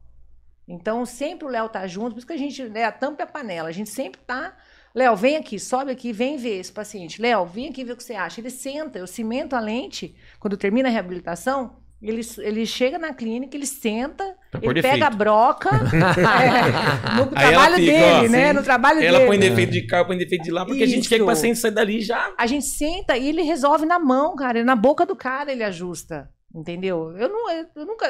[0.67, 3.25] Então, sempre o Léo tá junto, por isso que a gente, né, a tampa é
[3.25, 4.57] a panela, a gente sempre tá.
[4.95, 7.21] Léo, vem aqui, sobe aqui, vem ver esse paciente.
[7.21, 8.39] Léo, vem aqui ver o que você acha.
[8.39, 13.58] Ele senta, eu cimento a lente, quando termina a reabilitação, ele, ele chega na clínica,
[13.58, 18.45] ele senta, Pra ele pega a broca, é, no ela trabalho fica, dele, ó, né?
[18.45, 19.29] assim, No trabalho Ela dele.
[19.29, 21.31] põe defeito de cá, põe defeito de lá, porque a gente quer que o Isso.
[21.31, 22.34] paciente saia dali já.
[22.38, 24.63] A gente senta e ele resolve na mão, cara.
[24.63, 26.29] Na boca do cara ele ajusta.
[26.53, 27.12] Entendeu?
[27.17, 28.08] Eu, não, eu nunca.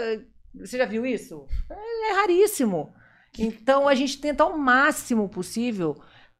[0.53, 1.47] Você já viu isso?
[1.67, 2.93] É, é raríssimo.
[3.39, 5.95] Então a gente tenta ao máximo possível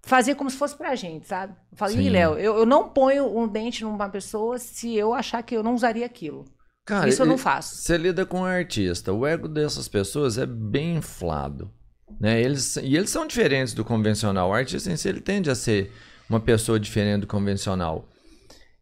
[0.06, 1.54] fazer como se fosse pra gente, sabe?
[1.80, 2.02] Eu Sim.
[2.02, 5.64] ih, Léo, eu, eu não ponho um dente numa pessoa se eu achar que eu
[5.64, 6.46] não usaria aquilo.
[6.86, 7.76] Cara, isso eu não faço.
[7.76, 11.72] Você lida com um artista, o ego dessas pessoas é bem inflado.
[12.20, 12.40] Né?
[12.40, 14.50] Eles, e eles são diferentes do convencional.
[14.50, 15.92] O artista em si ele tende a ser
[16.30, 18.08] uma pessoa diferente do convencional.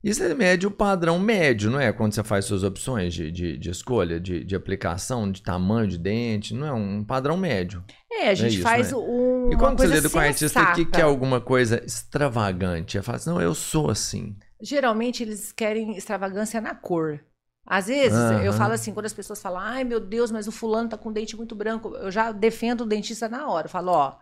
[0.03, 1.93] Isso é mede o padrão médio, não é?
[1.93, 5.97] Quando você faz suas opções de, de, de escolha, de, de aplicação, de tamanho de
[5.97, 7.81] dente, não é um padrão médio.
[8.11, 8.97] É, a gente isso, faz né?
[8.97, 9.49] um.
[9.53, 13.29] E quando você lida com um artista que quer alguma coisa extravagante, ela fala assim,
[13.29, 14.35] não, eu sou assim.
[14.61, 17.23] Geralmente eles querem extravagância na cor.
[17.65, 18.43] Às vezes, Aham.
[18.43, 21.09] eu falo assim, quando as pessoas falam, ai meu Deus, mas o fulano tá com
[21.09, 23.67] o dente muito branco, eu já defendo o dentista na hora.
[23.67, 24.17] Eu falo, ó,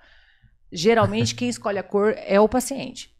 [0.72, 3.12] geralmente quem escolhe a cor é o paciente.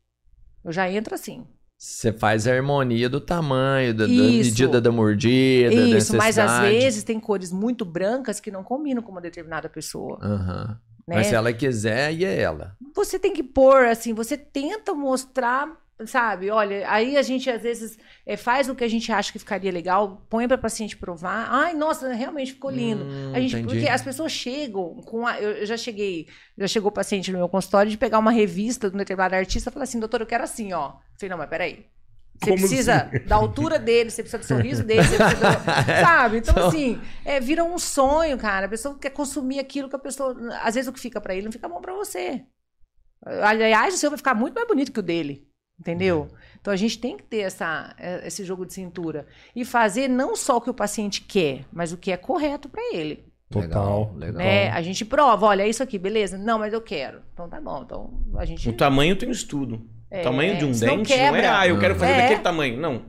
[0.64, 1.48] Eu já entro assim.
[1.84, 4.52] Você faz a harmonia do tamanho, da, da Isso.
[4.52, 6.80] medida da mordida, da Isso, mas às necessidade.
[6.80, 10.20] vezes tem cores muito brancas que não combinam com uma determinada pessoa.
[10.22, 10.80] Aham.
[11.08, 11.16] Né?
[11.16, 12.78] Mas se ela quiser, aí é ela.
[12.96, 16.50] você tem que pôr, assim, você tenta mostrar, sabe?
[16.50, 19.72] Olha, aí a gente às vezes eh, faz o que a gente acha que ficaria
[19.72, 21.48] legal, põe para paciente provar.
[21.50, 23.04] Ai, nossa, realmente ficou lindo.
[23.04, 23.68] Hum, a gente, entendi.
[23.68, 27.38] porque as pessoas chegam com a, eu, eu já cheguei, já chegou o paciente no
[27.38, 30.28] meu consultório de pegar uma revista de um determinado artista e falar assim, doutor, eu
[30.28, 30.90] quero assim, ó.
[30.90, 31.86] Eu falei, não, mas peraí.
[32.44, 33.26] Você Como precisa assim?
[33.28, 35.64] da altura dele, você precisa do sorriso dele, você precisa do-
[36.02, 36.38] Sabe?
[36.38, 38.66] Então, assim, é, vira um sonho, cara.
[38.66, 40.36] A pessoa quer consumir aquilo que a pessoa.
[40.64, 42.44] Às vezes o que fica pra ele não fica bom pra você.
[43.24, 45.48] Aliás, o seu vai ficar muito mais bonito que o dele.
[45.82, 46.28] Entendeu?
[46.62, 49.26] Então a gente tem que ter essa, eh, esse jogo de cintura.
[49.56, 52.84] E fazer não só o que o paciente quer, mas o que é correto pra
[52.94, 53.26] ele.
[53.50, 54.12] Total.
[54.14, 54.38] Legal, legal.
[54.38, 54.70] Né?
[54.70, 56.38] A gente prova, olha, é isso aqui, beleza?
[56.38, 57.22] Não, mas eu quero.
[57.34, 57.82] Então tá bom.
[57.84, 58.70] Então a gente.
[58.70, 59.82] O tamanho tem um estudo.
[60.12, 61.60] É, o tamanho de um dente não é, quebra.
[61.60, 62.22] ah, eu quero fazer É.
[62.22, 62.80] daquele tamanho.
[62.80, 63.02] Não.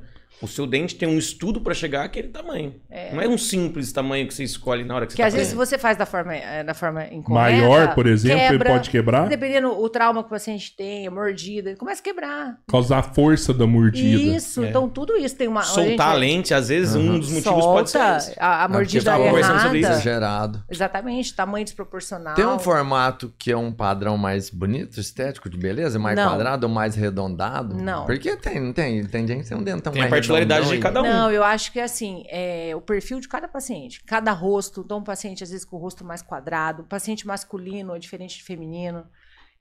[0.42, 2.74] O seu dente tem um estudo pra chegar àquele tamanho.
[3.12, 5.35] Não é um simples tamanho que você escolhe na hora que você Que tá às
[5.35, 5.68] vezes se fazendo.
[5.68, 7.31] você faz da forma, eh, da forma incorreta...
[7.33, 8.70] Maior, por exemplo, ele quebra.
[8.72, 9.28] pode quebrar?
[9.28, 12.59] Dependendo o trauma que o paciente tem, a mordida, ele começa a quebrar.
[12.68, 14.37] Causar a força da mordida.
[14.37, 14.68] Isso, É.
[14.68, 15.62] então tudo isso tem uma...
[15.62, 18.35] Soltar a gente, lente, às vezes, um dos motivos pode ser solta esse.
[18.38, 19.78] a, a porque mordida errada.
[19.78, 20.62] Exagerado.
[20.68, 22.35] Exatamente, tamanho desproporcional.
[22.35, 25.98] Tem um formato que é um padrão mais bonito, estético, de beleza?
[25.98, 26.28] Mais Não.
[26.28, 27.76] quadrado ou mais arredondado?
[27.76, 28.07] Não.
[28.07, 30.77] Porque tem, não tem, tem gente que tem um dentão Tem a mais particularidade redondão
[30.77, 31.05] de cada um.
[31.05, 34.03] Não, eu acho que é assim, é o perfil de cada paciente.
[34.05, 37.99] Cada rosto, então um paciente às vezes com o rosto mais quadrado, paciente masculino é
[37.99, 39.05] diferente de feminino.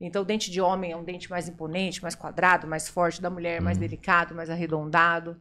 [0.00, 3.30] Então o dente de homem é um dente mais imponente, mais quadrado, mais forte, da
[3.30, 5.36] mulher é mais delicado, mais arredondado.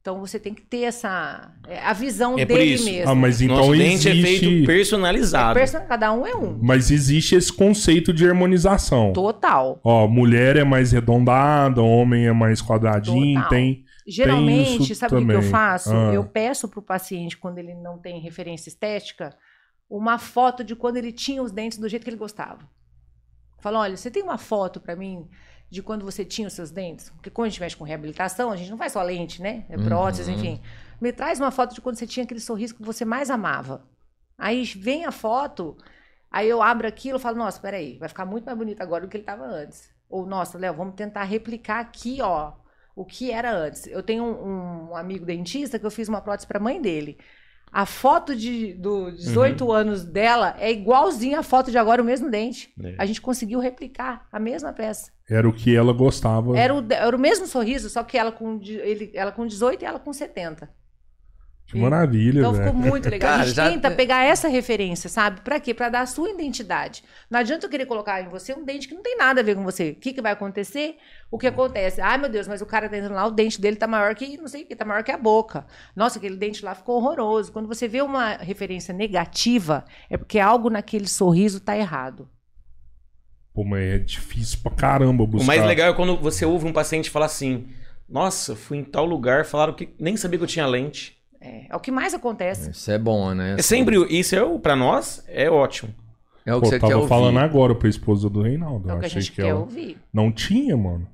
[0.00, 2.86] Então você tem que ter essa é, a visão É dele isso.
[2.86, 3.10] mesmo.
[3.10, 4.38] Ah, mas então Nosso dente é existe...
[4.40, 5.54] feito personalizado.
[5.60, 6.58] Person- Cada um é um.
[6.60, 9.12] Mas existe esse conceito de harmonização.
[9.12, 9.78] Total.
[9.84, 13.50] Ó, mulher é mais arredondada, homem é mais quadradinho, Total.
[13.50, 13.84] tem...
[14.06, 15.92] Geralmente, sabe o que eu faço?
[15.92, 16.12] Ah.
[16.12, 19.36] Eu peço pro paciente, quando ele não tem referência estética,
[19.88, 22.60] uma foto de quando ele tinha os dentes do jeito que ele gostava.
[23.58, 25.28] Falo, olha, você tem uma foto pra mim
[25.68, 27.10] de quando você tinha os seus dentes?
[27.10, 29.64] Porque quando a gente mexe com reabilitação, a gente não faz só lente, né?
[29.68, 30.36] É prótese, Uhum.
[30.38, 30.60] enfim.
[31.00, 33.84] Me traz uma foto de quando você tinha aquele sorriso que você mais amava.
[34.38, 35.76] Aí vem a foto,
[36.30, 39.08] aí eu abro aquilo e falo, nossa, peraí, vai ficar muito mais bonito agora do
[39.10, 39.90] que ele estava antes.
[40.08, 42.52] Ou, nossa, Léo, vamos tentar replicar aqui, ó,
[42.94, 43.86] o que era antes.
[43.86, 47.18] Eu tenho um, um amigo dentista que eu fiz uma prótese para a mãe dele.
[47.72, 52.28] A foto de, do 18 anos dela é igualzinha a foto de agora, o mesmo
[52.28, 52.72] dente.
[52.82, 52.96] É.
[52.98, 55.12] A gente conseguiu replicar a mesma peça.
[55.28, 56.58] Era o que ela gostava.
[56.58, 59.86] Era o, era o mesmo sorriso, só que ela com, ele, ela com 18 e
[59.86, 60.68] ela com 70.
[61.70, 62.64] Que maravilha, Então velho.
[62.66, 63.30] ficou muito legal.
[63.30, 65.40] Cara, a gente já- tenta pegar essa referência, sabe?
[65.42, 65.72] Pra quê?
[65.72, 67.04] Pra dar a sua identidade.
[67.30, 69.54] Não adianta eu querer colocar em você um dente que não tem nada a ver
[69.54, 69.90] com você.
[69.90, 70.96] O que, que vai acontecer?
[71.30, 72.00] O que acontece?
[72.00, 74.36] Ai, meu Deus, mas o cara tá entrando lá, o dente dele tá maior que,
[74.36, 75.64] não sei o que, tá maior que a boca.
[75.94, 77.52] Nossa, aquele dente lá ficou horroroso.
[77.52, 82.28] Quando você vê uma referência negativa, é porque algo naquele sorriso tá errado.
[83.54, 85.44] Pô, mas é difícil pra caramba buscar.
[85.44, 87.68] O mais legal é quando você ouve um paciente falar assim:
[88.08, 91.19] Nossa, fui em tal lugar, falaram que nem sabia que eu tinha lente.
[91.40, 92.70] É, é o que mais acontece.
[92.70, 93.56] Isso é bom, né?
[93.58, 95.92] É sempre isso, é, o- pra nós, é ótimo.
[96.44, 97.08] É o que Pô, você tava quer ouvir.
[97.08, 98.88] falando agora pra esposa do Reinaldo.
[98.88, 99.96] É Eu o que a achei gente que quer ela ouvir.
[100.12, 101.06] não tinha, mano.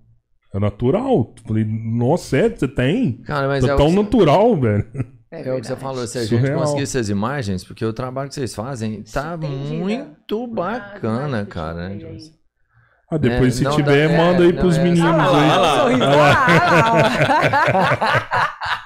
[0.55, 1.35] É natural.
[1.47, 3.13] Falei, nossa, é, você tem?
[3.25, 4.87] Cara, mas Tá é tão você- natural, velho.
[5.31, 6.47] É, É o que você falou, se a Surreal.
[6.47, 9.49] gente conseguisse as imagens, porque o trabalho que vocês fazem tá né?
[9.49, 11.93] muito bacana, Ah, cara.
[11.93, 12.19] eu aí.
[13.11, 15.29] Ah, depois, É, se tiver, dá- é, manda aí não, pros é- meninos Ah lá,
[15.29, 15.35] aí.
[15.95, 16.47] Olha lá, olha lá.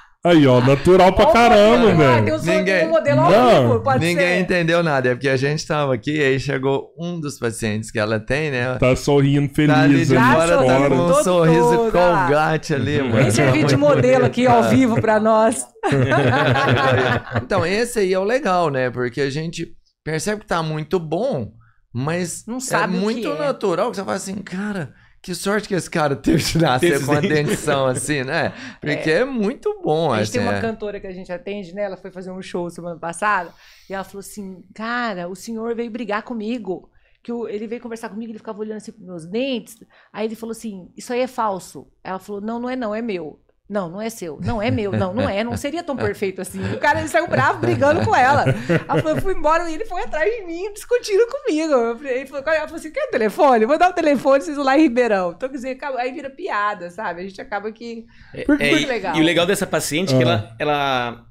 [0.23, 0.29] Ah.
[0.29, 2.27] Aí, ó, natural pra caramba, velho.
[2.37, 4.39] Sorriso Ninguém- modelo ao Não, vivo, pode Ninguém ser.
[4.41, 7.97] entendeu nada, é porque a gente tava aqui e aí chegou um dos pacientes que
[7.97, 8.75] ela tem, né?
[8.77, 11.91] Tá sorrindo feliz Tá ali de ali fora, tá com um sorriso lá.
[11.91, 13.15] colgate ali, mano.
[13.15, 15.65] Vem servir de modelo aqui ao vivo pra nós.
[17.41, 18.89] Então, esse aí é o legal, né?
[18.89, 19.67] Porque a gente
[20.03, 21.51] percebe que tá muito bom,
[21.93, 23.39] mas Não sabe é o que muito é.
[23.39, 27.11] natural que você fala assim, cara, que sorte que esse cara teve de nascer com
[27.13, 27.29] a dentes.
[27.45, 28.53] dentição assim, né?
[28.79, 30.31] Porque é, muito bom, A gente assim.
[30.33, 30.61] tem uma é.
[30.61, 31.83] cantora que a gente atende, né?
[31.83, 33.53] Ela foi fazer um show semana passada
[33.89, 36.89] e ela falou assim: Cara, o senhor veio brigar comigo.
[37.23, 39.77] Que o- ele veio conversar comigo, ele ficava olhando assim pros meus dentes.
[40.11, 41.87] Aí ele falou assim: Isso aí é falso.
[42.03, 43.40] Ela falou: Não, não é não, é meu.
[43.71, 44.37] Não, não é seu.
[44.43, 44.91] Não, é meu.
[44.91, 45.45] Não, não é.
[45.45, 46.61] Não seria tão perfeito assim.
[46.73, 48.43] O cara ele saiu bravo brigando com ela.
[48.67, 52.05] Ela falou, eu fui embora e ele foi atrás de mim discutindo comigo.
[52.05, 53.65] Ele falou, ela falou assim: quer o telefone?
[53.65, 55.31] Vou dar o telefone, vocês vão lá em Ribeirão.
[55.31, 57.21] Então, quer dizer, acaba- aí vira piada, sabe?
[57.21, 58.05] A gente acaba que.
[58.45, 59.15] Porque- É, Muito e, legal.
[59.15, 60.27] e o legal dessa paciente é que Ah.
[60.27, 61.25] ela, ela,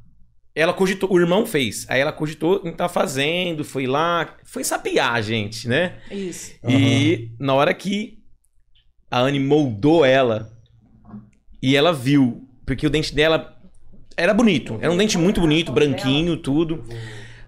[0.54, 5.12] ela cogitou, o irmão fez, aí ela cogitou em tá fazendo, foi lá, foi sapiar
[5.12, 5.98] a gente, né?
[6.10, 6.54] Isso.
[6.66, 8.18] E na hora que
[9.10, 10.50] a Anne moldou ela
[11.62, 13.56] e ela viu, porque o dente dela
[14.16, 16.84] era bonito, era um dente muito bonito, branquinho, tudo.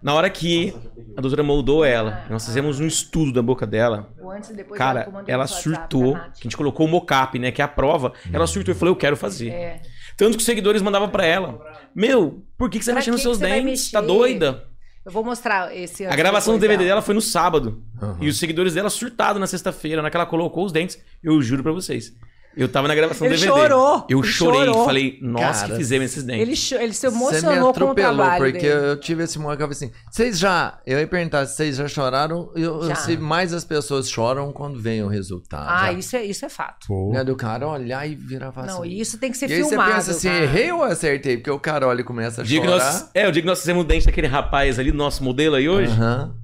[0.03, 0.75] Na hora que
[1.17, 4.13] a doutora moldou ela, nós fizemos um estudo da boca dela.
[4.21, 6.17] O antes e depois Cara, ela surtou.
[6.17, 7.53] A gente colocou o mocap, né?
[7.53, 8.13] Que é a prova.
[8.33, 9.51] Ela surtou e falou: Eu quero fazer.
[9.51, 9.81] É.
[10.17, 11.61] Tanto que os seguidores mandavam pra ela:
[11.95, 13.93] Meu, por que, que você vai mexer nos seus dentes?
[13.93, 14.65] Tá doida?
[15.05, 17.83] Eu vou mostrar esse A gravação do DVD dela foi no sábado.
[18.01, 18.19] Aham.
[18.21, 21.01] E os seguidores dela surtados na sexta-feira, na que ela colocou os dentes.
[21.23, 22.13] Eu juro pra vocês.
[22.57, 23.59] Eu tava na gravação Ele do DVD.
[23.61, 24.61] chorou, Eu ele chorei.
[24.67, 24.85] chorou.
[24.85, 26.43] Falei: Nossa, Cara, que fizemos esses dentes.
[26.43, 28.87] Ele, cho- ele se emocionou com o atropelou, trabalho porque dele.
[28.91, 31.77] eu tive esse momento que eu falei assim, vocês já, eu ia perguntar se vocês
[31.77, 32.95] já choraram, eu, Já.
[32.95, 35.67] se mais as pessoas choram quando vem o resultado.
[35.69, 35.99] Ah, já.
[35.99, 36.87] isso é, isso é fato.
[36.87, 37.11] Pô.
[37.13, 38.89] Né, do cara olhar e virar e Não, assim.
[38.91, 39.91] e isso tem que ser e aí filmado.
[39.91, 40.45] você pensa assim, cara.
[40.45, 41.37] errei ou acertei?
[41.39, 42.85] Porque o cara olha e começa a O dia que chorar.
[42.85, 45.57] nós, é, o dia que nós fizemos o dente daquele rapaz ali, do nosso modelo
[45.57, 46.35] aí hoje, Aham.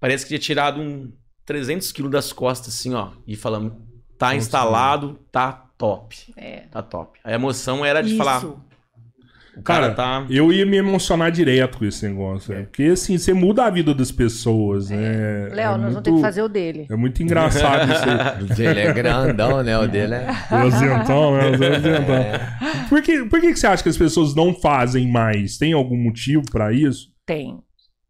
[0.00, 1.12] parece que tinha tirado um
[1.46, 3.10] 300 quilos das costas, assim, ó.
[3.26, 3.76] E falando:
[4.18, 6.32] Tá instalado, tá top.
[6.36, 6.64] É.
[6.70, 7.18] Tá top.
[7.22, 8.18] A emoção era de Isso.
[8.18, 8.44] falar.
[8.44, 10.26] O cara, Cara, tá.
[10.30, 12.52] Eu ia me emocionar direto com esse negócio.
[12.54, 12.62] é.
[12.62, 15.48] Porque assim, você muda a vida das pessoas, né?
[15.52, 16.86] Léo, é nós muito, vamos ter que fazer o dele.
[16.88, 18.18] É muito engraçado isso aí.
[18.44, 19.76] O dele é grandão, né?
[19.76, 20.26] O dele é.
[20.50, 21.50] O azentão, né?
[21.50, 22.88] O azentão.
[22.88, 25.58] Por, que, por que que você acha que as pessoas não fazem mais?
[25.58, 27.08] Tem algum motivo pra isso?
[27.26, 27.58] Tem.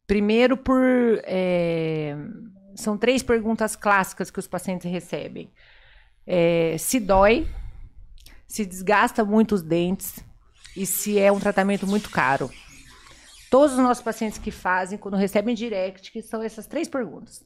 [0.07, 0.83] Primeiro, por.
[1.25, 2.15] é,
[2.75, 5.51] São três perguntas clássicas que os pacientes recebem:
[6.31, 7.49] É, se dói,
[8.47, 10.23] se desgasta muito os dentes
[10.77, 12.51] e se é um tratamento muito caro.
[13.51, 17.43] Todos os nossos pacientes que fazem, quando recebem direct, que são essas três perguntas: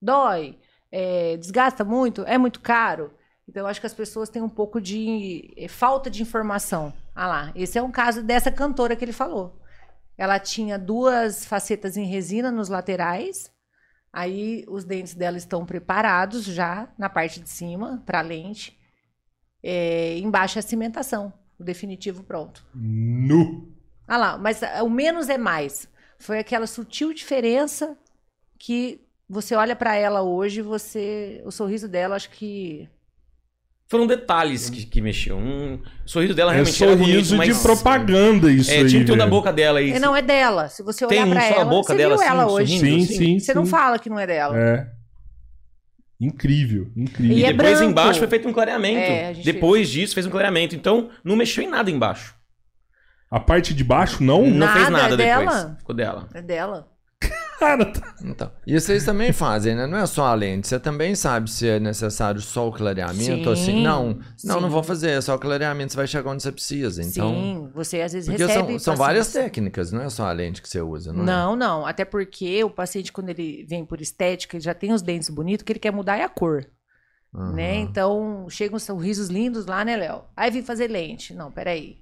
[0.00, 0.58] dói,
[0.92, 3.12] É, desgasta muito, é muito caro.
[3.48, 6.92] Então, eu acho que as pessoas têm um pouco de eh, falta de informação.
[7.14, 9.58] Ah lá, esse é um caso dessa cantora que ele falou.
[10.18, 13.50] Ela tinha duas facetas em resina nos laterais.
[14.12, 18.78] Aí os dentes dela estão preparados já na parte de cima para lente.
[19.62, 22.64] É, embaixo é a cimentação, o definitivo pronto.
[22.74, 23.72] Nu.
[24.06, 25.88] Ah lá, mas ah, o menos é mais.
[26.18, 27.98] Foi aquela sutil diferença
[28.58, 32.88] que você olha para ela hoje, você, o sorriso dela, acho que
[33.90, 35.38] Foram detalhes que, que mexeu.
[35.38, 35.74] Um,
[36.04, 37.62] o sorriso dela É realmente era sorriso bonito, de mas...
[37.62, 38.88] propaganda isso É, aí.
[38.88, 39.92] tinha um da boca dela aí.
[39.92, 40.68] É, não é dela.
[40.68, 42.78] Se você Tem olhar um pra ela, boca você dela, viu assim, ela hoje.
[42.78, 43.16] sorrindo, Sim, assim.
[43.24, 44.58] sim, Você não fala que não é dela.
[44.58, 44.86] É.
[46.20, 47.36] Incrível, incrível.
[47.36, 47.90] E E é depois branco.
[47.92, 48.98] embaixo foi feito um clareamento.
[48.98, 50.74] É, a gente depois disso fez um clareamento.
[50.74, 52.34] Então não mexeu em nada embaixo.
[53.30, 54.42] A parte de baixo, não?
[54.46, 55.46] Não Nada, fez nada é depois.
[55.48, 55.76] dela.
[55.78, 56.28] Ficou dela.
[56.34, 56.88] É dela.
[57.58, 59.86] Cara, tá- Então, e vocês também fazem, né?
[59.86, 60.68] Não é só a lente.
[60.68, 63.64] Você também sabe se é necessário só o clareamento ou assim.
[63.64, 64.46] Sim, Não, não, sim.
[64.46, 65.10] não vou fazer.
[65.10, 65.92] É só o clareamento.
[65.92, 67.02] Você vai chegar onde você precisa.
[67.02, 68.68] Então, Sim, você às vezes porque recebe.
[68.72, 71.26] são, são várias técnicas, não é só a lente que você usa, não, é?
[71.26, 71.86] Não, não.
[71.86, 75.62] Até porque o paciente, quando ele vem por estética, ele já tem os dentes bonitos,
[75.62, 76.64] o que ele quer mudar é a cor.
[77.34, 77.52] Aham.
[77.52, 77.74] Né?
[77.76, 80.22] Então, chegam sorrisos lindos lá, né, Léo?
[80.36, 81.34] Aí vem fazer lente.
[81.34, 81.96] Não, peraí.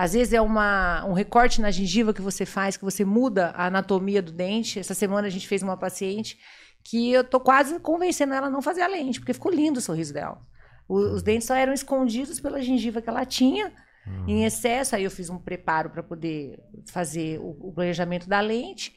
[0.00, 3.66] Às vezes é uma, um recorte na gengiva que você faz, que você muda a
[3.66, 4.78] anatomia do dente.
[4.78, 6.38] Essa semana a gente fez uma paciente
[6.84, 9.82] que eu tô quase convencendo ela a não fazer a lente, porque ficou lindo o
[9.82, 10.40] sorriso dela.
[10.88, 13.72] O- os dentes só eram escondidos pela gengiva que ela tinha
[14.28, 14.94] em excesso.
[14.94, 18.94] Aí eu fiz um preparo para poder fazer o, o planejamento da lente.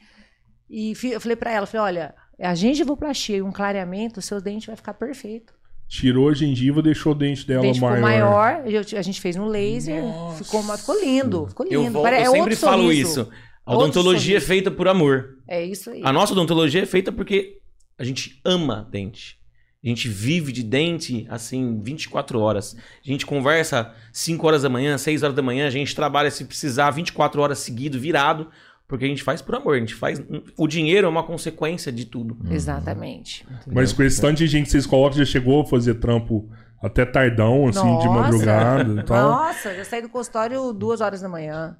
[0.70, 4.40] E fi- eu falei para ela, falei, olha, a gengivoplastia e um clareamento, o seu
[4.40, 5.52] dente vai ficar perfeito.
[6.00, 7.94] Tirou a gengiva, deixou o dente O dela dente maior.
[7.96, 10.02] ficou maior, eu- a gente fez um laser,
[10.38, 11.74] ficou, ficou lindo, ficou lindo.
[11.76, 13.10] Eu, vou- Pare- eu é sempre falo sorriso.
[13.22, 13.28] isso.
[13.66, 15.36] A odontologia é feita por amor.
[15.46, 16.00] É isso aí.
[16.02, 17.58] A nossa odontologia é feita porque
[17.98, 19.36] a gente ama dente.
[19.84, 22.74] A gente vive de dente, assim, 24 horas.
[22.74, 25.66] A gente conversa 5 horas da manhã, 6 horas da manhã.
[25.66, 28.48] A gente trabalha, se precisar, 24 horas seguido, virado.
[28.92, 29.74] Porque a gente faz por amor.
[29.74, 30.20] A gente faz...
[30.54, 32.36] O dinheiro é uma consequência de tudo.
[32.50, 33.42] Exatamente.
[33.66, 36.46] Mas com esse tanto de gente que vocês colocam, já chegou a fazer trampo
[36.82, 38.08] até tardão, assim, de Nossa.
[38.10, 39.30] madrugada e tal.
[39.30, 41.74] Nossa, já saí do consultório duas horas da manhã.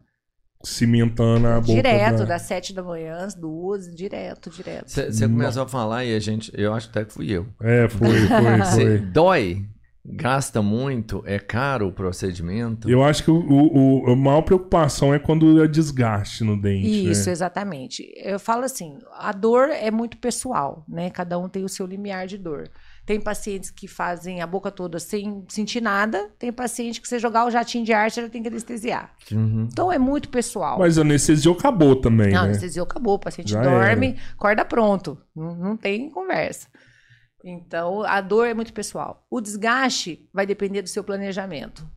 [0.65, 1.73] Cimentando a boca.
[1.75, 4.89] direto, da- das sete da manhã às duas, direto, direto.
[4.91, 6.51] Você começou a falar e a gente.
[6.55, 7.47] Eu acho até que fui eu.
[7.61, 8.99] É, foi, foi, Cê foi.
[9.01, 9.65] dói,
[10.05, 12.91] gasta muito, é caro o procedimento.
[12.91, 17.11] Eu acho que o, o- a maior preocupação é quando é desgaste no dente.
[17.11, 17.33] Isso, né?
[17.33, 18.13] exatamente.
[18.17, 21.09] Eu falo assim, a dor é muito pessoal, né?
[21.11, 22.69] Cada um tem o seu limiar de dor.
[23.05, 27.47] Tem pacientes que fazem a boca toda sem sentir nada, tem paciente que você jogar
[27.47, 29.13] o jatinho de ar, você já tem que anestesiar.
[29.33, 29.67] Uhum.
[29.73, 30.79] Então é muito pessoal.
[30.79, 32.49] Mas a anestesia acabou também, Não, né?
[32.51, 33.15] anestesiou, acabou.
[33.15, 35.19] O paciente Já dorme, acorda pronto.
[35.35, 36.69] Não, não tem conversa.
[37.45, 39.27] Então, a dor é muito pessoal.
[39.31, 41.89] O desgaste vai depender do seu planejamento.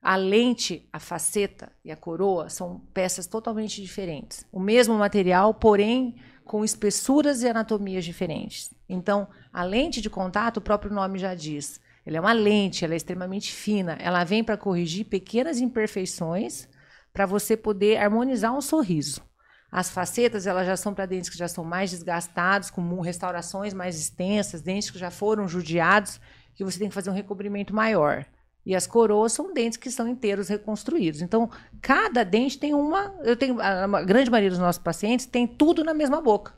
[0.00, 4.46] A lente, a faceta e a coroa são peças totalmente diferentes.
[4.50, 8.72] O mesmo material, porém com espessuras e anatomias diferentes.
[8.88, 12.94] Então, a lente de contato, o próprio nome já diz, ela é uma lente, ela
[12.94, 13.98] é extremamente fina.
[14.00, 16.66] Ela vem para corrigir pequenas imperfeições
[17.12, 19.27] para você poder harmonizar um sorriso.
[19.70, 23.98] As facetas, elas já são para dentes que já são mais desgastados, com restaurações mais
[23.98, 26.20] extensas, dentes que já foram judiados,
[26.54, 28.24] que você tem que fazer um recobrimento maior.
[28.64, 31.22] E as coroas são dentes que são inteiros reconstruídos.
[31.22, 31.50] Então,
[31.80, 33.14] cada dente tem uma.
[33.22, 36.52] Eu tenho a, grande maioria dos nossos pacientes tem tudo na mesma boca.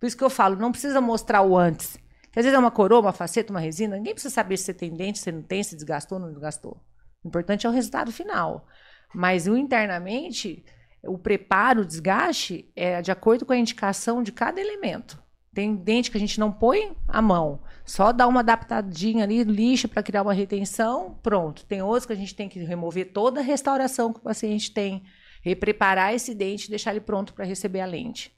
[0.00, 1.96] Por isso que eu falo, não precisa mostrar o antes.
[2.32, 3.96] Que às vezes é uma coroa, uma faceta, uma resina.
[3.96, 6.80] Ninguém precisa saber se você tem dente, se não tem, se desgastou ou não desgastou.
[7.22, 8.66] O importante é o resultado final.
[9.14, 10.64] Mas o internamente,
[11.04, 15.20] o preparo, o desgaste é de acordo com a indicação de cada elemento.
[15.54, 19.86] Tem dente que a gente não põe a mão, só dá uma adaptadinha ali, lixa
[19.86, 21.64] para criar uma retenção, pronto.
[21.66, 25.02] Tem outros que a gente tem que remover toda a restauração que o paciente tem,
[25.42, 28.32] repreparar esse dente e deixar ele pronto para receber a lente.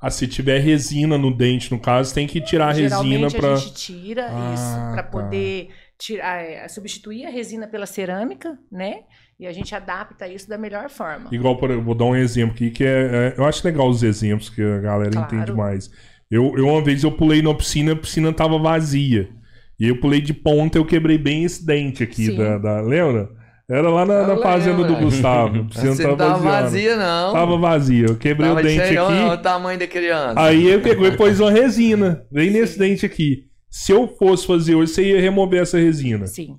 [0.00, 3.52] Ah, se tiver resina no dente, no caso, tem que tirar a resina pra.
[3.52, 5.10] a gente tira Ah, isso para tá.
[5.10, 9.04] poder tirar, é, substituir a resina pela cerâmica, né?
[9.42, 11.28] E a gente adapta isso da melhor forma.
[11.32, 14.04] Igual, por, eu vou dar um exemplo aqui, que é, é- Eu acho legal os
[14.04, 15.34] exemplos, que a galera Claro.
[15.34, 15.90] entende mais.
[16.30, 19.28] Eu, eu, uma vez, eu pulei na piscina, a piscina tava vazia.
[19.80, 22.36] E eu pulei de ponta, eu quebrei bem esse dente aqui Sim.
[22.36, 22.80] da, da.
[22.82, 23.28] Lembra?
[23.68, 24.94] Era lá na, na Eu fazenda do.
[24.96, 25.58] Gustavo.
[25.60, 26.62] A piscina Você tava não tava vazia.
[26.62, 27.32] vazia, não.
[27.32, 28.06] Tava vazia.
[28.06, 29.24] Eu quebrei Tava o dente aqui.
[29.32, 30.34] o tamanho da criança.
[30.40, 32.22] Aí ele pegou e pôs uma resina.
[32.30, 33.46] Vem nesse dente aqui.
[33.68, 36.26] Se eu fosse fazer hoje, você ia remover essa resina.
[36.28, 36.58] Sim.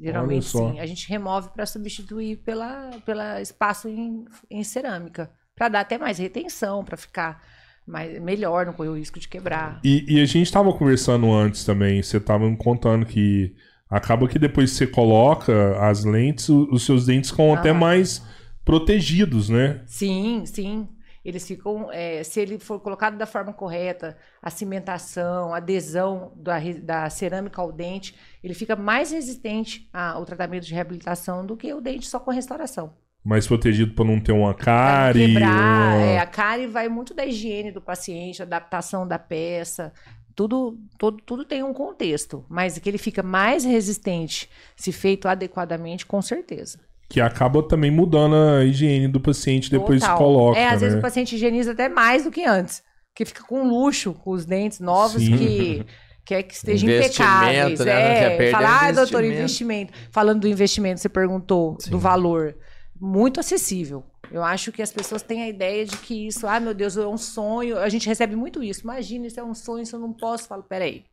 [0.00, 0.78] Geralmente sim.
[0.80, 5.30] A gente remove para substituir pela, pela espaço em, em cerâmica.
[5.56, 7.42] Para dar até mais retenção, para ficar
[7.86, 9.80] mais, melhor, não correr o risco de quebrar.
[9.82, 13.54] E, e a gente tava conversando antes também, você tava me contando que
[13.90, 17.74] acaba que depois que você coloca as lentes, os seus dentes ficam até Ah.
[17.74, 18.22] mais
[18.64, 19.82] protegidos, né?
[19.86, 20.88] Sim, sim.
[21.28, 26.58] Eles ficam, é, se ele for colocado da forma correta, a cimentação, a adesão da,
[26.82, 31.82] da cerâmica ao dente, ele fica mais resistente ao tratamento de reabilitação do que o
[31.82, 32.94] dente só com restauração.
[33.22, 35.26] Mais protegido pra não ter uma cárie.
[35.34, 35.50] quebrar,
[35.96, 39.92] uma- é, a cárie vai muito da higiene do paciente, adaptação da peça,
[40.34, 46.06] tudo, tudo, tudo tem um contexto, mas que ele fica mais resistente se feito adequadamente,
[46.06, 46.78] com certeza.
[47.08, 50.18] Que acaba também mudando a higiene do paciente depois Total.
[50.18, 50.58] coloca.
[50.58, 50.98] É, às vezes né?
[50.98, 52.82] o paciente higieniza até mais do que antes,
[53.14, 55.36] que fica com luxo, com os dentes novos Sim.
[55.36, 55.86] que
[56.24, 57.80] quer que estejam Investimento, impecáveis.
[57.80, 58.48] né?
[58.48, 59.92] É, falar, ah, doutor, investimento." investimento.
[60.12, 61.90] Falando do investimento, você perguntou Sim.
[61.90, 62.54] do valor.
[63.00, 64.04] Muito acessível.
[64.30, 67.06] Eu acho que as pessoas têm a ideia de que isso, ah, meu Deus, é
[67.06, 67.78] um sonho.
[67.78, 68.82] A gente recebe muito isso.
[68.82, 70.44] Imagina, isso é um sonho, isso eu não posso.
[70.44, 71.04] Eu falo, peraí.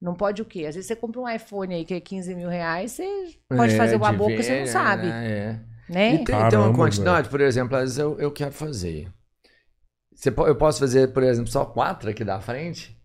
[0.00, 0.60] Não pode o quê?
[0.66, 3.76] Às vezes você compra um iPhone aí que é 15 mil reais, você pode É,
[3.76, 5.06] fazer uma boca e ver, você não sabe.
[5.06, 5.30] né?
[5.30, 5.92] É.
[5.92, 6.14] Né?
[6.14, 9.08] E tem, tem Caramba, uma quantidade, por exemplo, às vezes eu, eu quero fazer.
[10.14, 12.96] Você eu posso fazer, por exemplo, só quatro aqui da frente?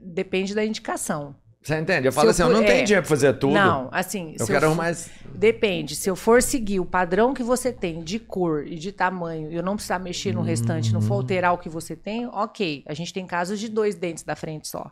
[0.00, 1.34] Depende da indicação.
[1.62, 2.08] Você entende?
[2.08, 2.82] Eu falo eu assim, eu não tenho é.
[2.82, 3.54] dinheiro pra fazer tudo.
[3.54, 4.34] Não, assim.
[4.38, 5.10] Eu quero eu, mais.
[5.32, 5.94] Depende.
[5.94, 9.54] Se eu for seguir o padrão que você tem de cor e de tamanho e
[9.54, 12.82] eu não precisar mexer no restante, não for alterar o que você tem, ok.
[12.86, 14.90] A gente tem casos de dois dentes da frente só.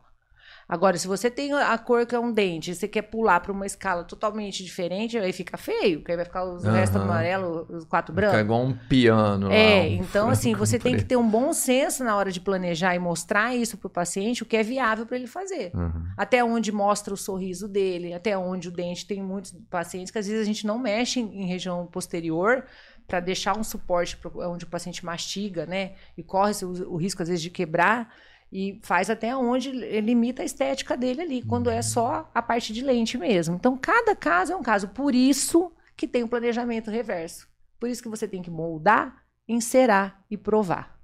[0.70, 3.50] Agora, se você tem a cor que é um dente e você quer pular para
[3.50, 6.72] uma escala totalmente diferente, aí fica feio, porque aí vai ficar os Aham.
[6.72, 8.40] restos amarelo, os quatro Fica brancos.
[8.40, 9.54] igual um piano lá.
[9.54, 11.08] É, um então assim, você tem que preto.
[11.08, 14.56] ter um bom senso na hora de planejar e mostrar isso pro paciente, o que
[14.56, 16.04] é viável para ele fazer Uhum.
[16.16, 20.26] até onde mostra o sorriso dele, até onde o dente tem muitos pacientes que às
[20.26, 22.64] vezes a gente não mexe em, em região posterior
[23.08, 25.94] para deixar um suporte onde o paciente mastiga, né?
[26.16, 28.14] E corre o, o risco às vezes de quebrar
[28.52, 32.82] e faz até onde limita a estética dele ali, quando é só a parte de
[32.82, 33.54] lente mesmo.
[33.56, 37.48] Então cada caso é um caso, por isso que tem o planejamento reverso.
[37.78, 40.98] Por isso que você tem que moldar, encerar e provar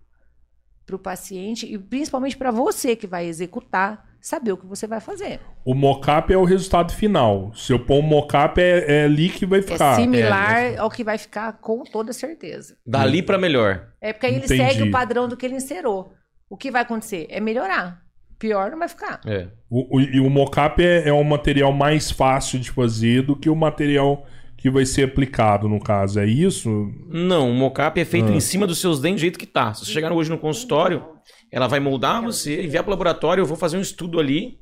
[0.84, 5.00] para o paciente e principalmente para você que vai executar saber o que você vai
[5.00, 5.40] fazer.
[5.64, 7.52] O mocap é o resultado final.
[7.54, 9.94] Se eu pôr um mocap, é, é ali que vai É ficar.
[9.96, 12.76] similar ao que vai ficar com toda certeza.
[12.84, 13.88] Dali pra melhor.
[14.00, 14.62] É porque aí ele Entendi.
[14.64, 16.12] segue o padrão do que ele encerou.
[16.48, 17.26] O que vai acontecer?
[17.28, 18.02] É melhorar.
[18.38, 19.20] Pior não vai ficar.
[19.26, 19.48] É.
[19.68, 23.48] O, o- e o mocap é, é um material mais fácil de fazer do que
[23.48, 26.20] o material que vai ser aplicado, no caso.
[26.20, 26.68] É isso?
[27.08, 28.34] Não, o mocap é feito Ah.
[28.34, 29.72] em cima dos seus dentes do jeito que tá.
[29.74, 31.04] Se você chegar hoje no consultório,
[31.50, 34.58] ela vai moldar você, enviar pro laboratório, eu vou fazer um estudo ali,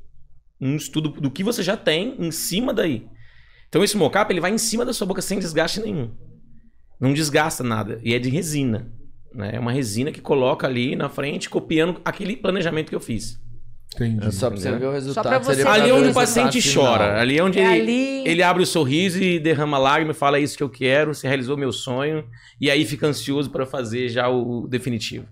[0.59, 3.07] um estudo do que você já tem em cima daí.
[3.67, 6.11] Então esse mocap ele vai em cima da sua boca sem desgaste nenhum.
[6.99, 7.99] Não desgasta nada.
[8.03, 8.91] E é de resina.
[9.35, 9.51] Né?
[9.53, 13.37] É uma resina que coloca ali na frente, copiando aquele planejamento que eu fiz.
[13.93, 14.27] Entendi.
[14.27, 15.43] É só pra você ver o resultado.
[15.43, 16.85] você Ali é o onde o paciente final.
[16.85, 17.19] chora.
[17.21, 20.37] Ali é onde É ele, ali- ele abre o sorriso e derrama lágrima e fala
[20.37, 22.25] "É isso que eu quero, você realizou meu sonho.
[22.59, 25.27] E aí fica ansioso para fazer já o definitivo.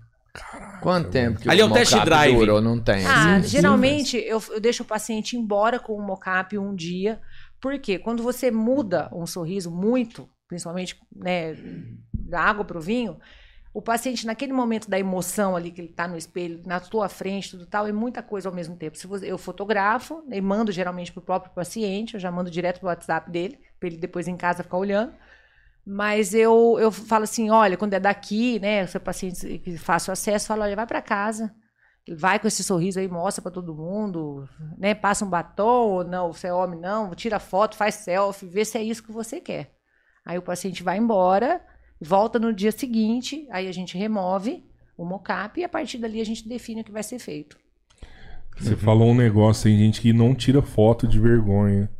[0.80, 2.36] Quanto tempo que Ali é o test drive.
[2.36, 2.60] durou?
[2.60, 3.04] Não tem.
[3.06, 3.48] Ah, assim?
[3.48, 7.20] geralmente eu, eu deixo o paciente embora com o mocap um dia,
[7.60, 11.54] porque quando você muda um sorriso muito, principalmente né,
[12.12, 13.16] da água para o vinho,
[13.74, 17.50] o paciente naquele momento da emoção ali que ele está no espelho, na tua frente,
[17.50, 18.96] tudo tal, é muita coisa ao mesmo tempo.
[18.96, 22.78] Se você- eu fotografo e mando geralmente para o próprio paciente, eu já mando direto
[22.78, 25.12] pro WhatsApp dele, para ele depois em casa ficar olhando.
[25.84, 30.10] Mas eu, eu falo assim, olha, quando é daqui, né, o seu paciente que faça
[30.10, 31.52] o acesso, fala, olha, vai para casa,
[32.16, 34.48] vai com esse sorriso aí, mostra para todo mundo,
[34.78, 38.64] né, passa um batom ou não, você é homem não, tira foto, faz selfie, vê
[38.64, 39.72] se é isso que você quer.
[40.24, 41.60] Aí o paciente vai embora,
[42.00, 44.64] volta no dia seguinte, aí a gente remove
[44.96, 47.56] o mocap e a partir dali a gente define o que vai ser feito.
[48.56, 51.90] Você falou um negócio aí, gente, que não tira foto de vergonha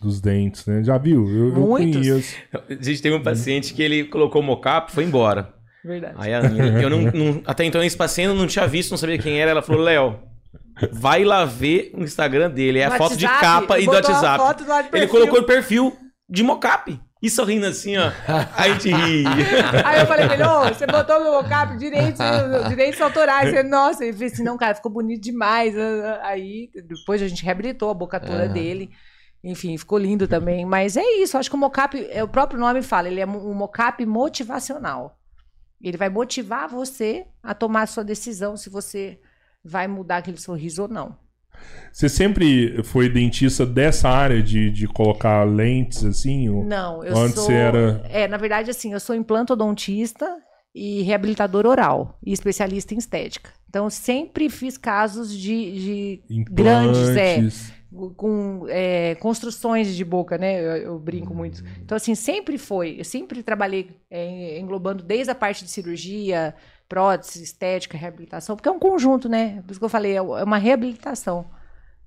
[0.00, 0.82] dos dentes, né?
[0.82, 1.28] Já viu?
[1.28, 1.96] Eu, eu Muitos.
[2.06, 2.36] conheço.
[2.52, 5.54] A gente teve um paciente que ele colocou o mocap e foi embora.
[5.84, 6.14] Verdade.
[6.18, 6.32] Aí
[6.82, 9.50] eu não, não- até então esse paciente eu não tinha visto, não sabia quem era.
[9.52, 10.18] Ela falou, Léo,
[10.92, 12.80] Vai lá ver o Instagram dele.
[12.80, 14.38] É a No foto de capa e do WhatsApp.
[14.42, 15.08] foto lá de Ele perfil.
[15.08, 15.96] colocou o perfil
[16.28, 17.00] de mocap.
[17.24, 18.12] E sorrindo assim, ó.
[18.54, 19.24] Aí a gente ri.
[19.82, 22.20] Aí eu falei ele, ô, você botou meu mocap direitos,
[22.68, 23.50] direitos autorais.
[23.50, 25.74] Ele, Nossa, ele fez assim, não, cara, ficou bonito demais.
[26.20, 28.90] Aí depois a gente reabilitou a boca toda dele.
[29.42, 30.66] Enfim, ficou lindo também.
[30.66, 33.54] Mas é isso, acho que o mocap, é, o próprio nome fala, ele é um
[33.54, 35.18] mocap motivacional.
[35.82, 39.18] Ele vai motivar você a tomar a sua decisão se você
[39.64, 41.23] vai mudar aquele sorriso ou não.
[41.92, 46.48] Você sempre foi dentista dessa área de, de colocar lentes, assim?
[46.64, 47.44] Não, eu Antes sou.
[47.44, 50.26] você era- É, na verdade, assim, eu sou implantodontista
[50.74, 53.50] e reabilitador oral e especialista em estética.
[53.68, 57.40] Então, eu sempre fiz casos de, de grandes, é,
[58.16, 60.60] com é, construções de boca, né?
[60.60, 61.62] Eu, eu brinco muito.
[61.80, 62.96] Então, assim, sempre foi.
[62.98, 66.54] Eu sempre trabalhei é, englobando desde a parte de cirurgia,
[66.88, 69.62] prótese, estética, reabilitação, porque é um conjunto, né?
[69.62, 71.46] Por isso que eu falei, é uma reabilitação.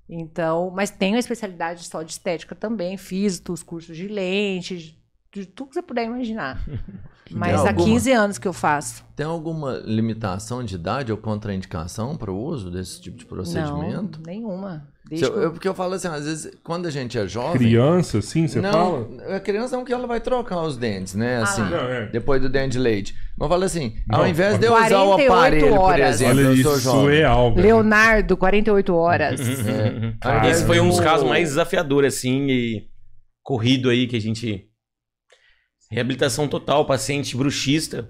[0.09, 4.97] Então, mas tenho a especialidade só de estética também, fiz os cursos de lente,
[5.31, 6.63] de, tudo que você puder imaginar.
[7.29, 9.03] Mas há alguma- 15 anos que eu faço.
[9.13, 14.19] Tem alguma limitação de idade ou contraindicação para o uso desse tipo de procedimento?
[14.19, 14.87] Não, nenhuma.
[15.09, 17.57] Eu- eu- eu- porque eu falo assim, às vezes, quando a gente é jovem.
[17.57, 19.35] Criança, assim, você não, fala?
[19.35, 21.37] a criança não que ela vai trocar os dentes, né?
[21.41, 21.69] Assim, lá.
[21.69, 22.05] Não, é.
[22.07, 23.13] depois do dente de leite.
[23.37, 26.15] Mas eu falo assim, ao Não, invés de eu usar o 48 aparelho, por horas.
[26.15, 27.01] exemplo, Olha eu isso, sou jovem.
[27.01, 27.67] surreal, velho.
[27.67, 29.39] Leonardo, 48 horas.
[30.21, 32.87] Ao Esse foi um dos casos mais desafiadores, assim, e
[33.43, 34.67] corrido aí que a gente.
[35.89, 38.09] Reabilitação total, paciente bruxista.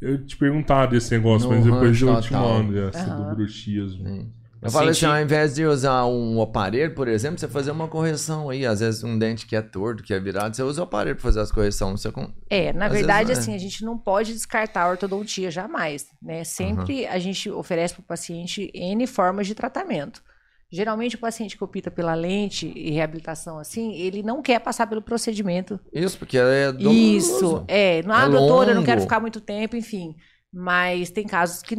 [0.00, 2.48] Eu ia te perguntar desse negócio, No mas depois eu rancho te total.
[2.62, 3.30] mando essa Aham.
[3.30, 4.06] do bruxismo.
[4.06, 4.32] Sim.
[4.60, 8.50] Eu falo assim, ao invés de usar um aparelho, por exemplo, você fazer uma correção
[8.50, 8.66] aí.
[8.66, 11.22] Às vezes um dente que é torto, que é virado, você usa o aparelho para
[11.22, 12.00] fazer as correções.
[12.00, 12.12] Você
[12.50, 16.42] É, na Às verdade, vezes, assim, a gente não pode descartar a ortodontia jamais, né?
[16.44, 20.22] Sempre a gente oferece para o paciente N formas de tratamento.
[20.70, 25.00] Geralmente, o paciente que opta pela lente e reabilitação, assim, ele não quer passar pelo
[25.00, 25.80] procedimento.
[25.92, 27.16] Isso, porque é doloroso.
[27.16, 28.02] Isso, é.
[28.06, 30.14] Ah, É doutora, eu não quero ficar muito tempo, enfim.
[30.52, 31.74] Mas tem casos que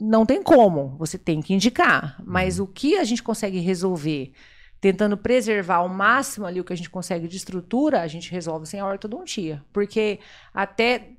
[0.00, 2.20] não tem como, você tem que indicar.
[2.24, 2.64] Mas Uhum.
[2.64, 4.32] o que a gente consegue resolver,
[4.80, 8.66] tentando preservar ao máximo ali o que a gente consegue de estrutura, a gente resolve
[8.66, 9.62] sem a ortodontia.
[9.72, 10.18] Porque
[10.54, 11.10] até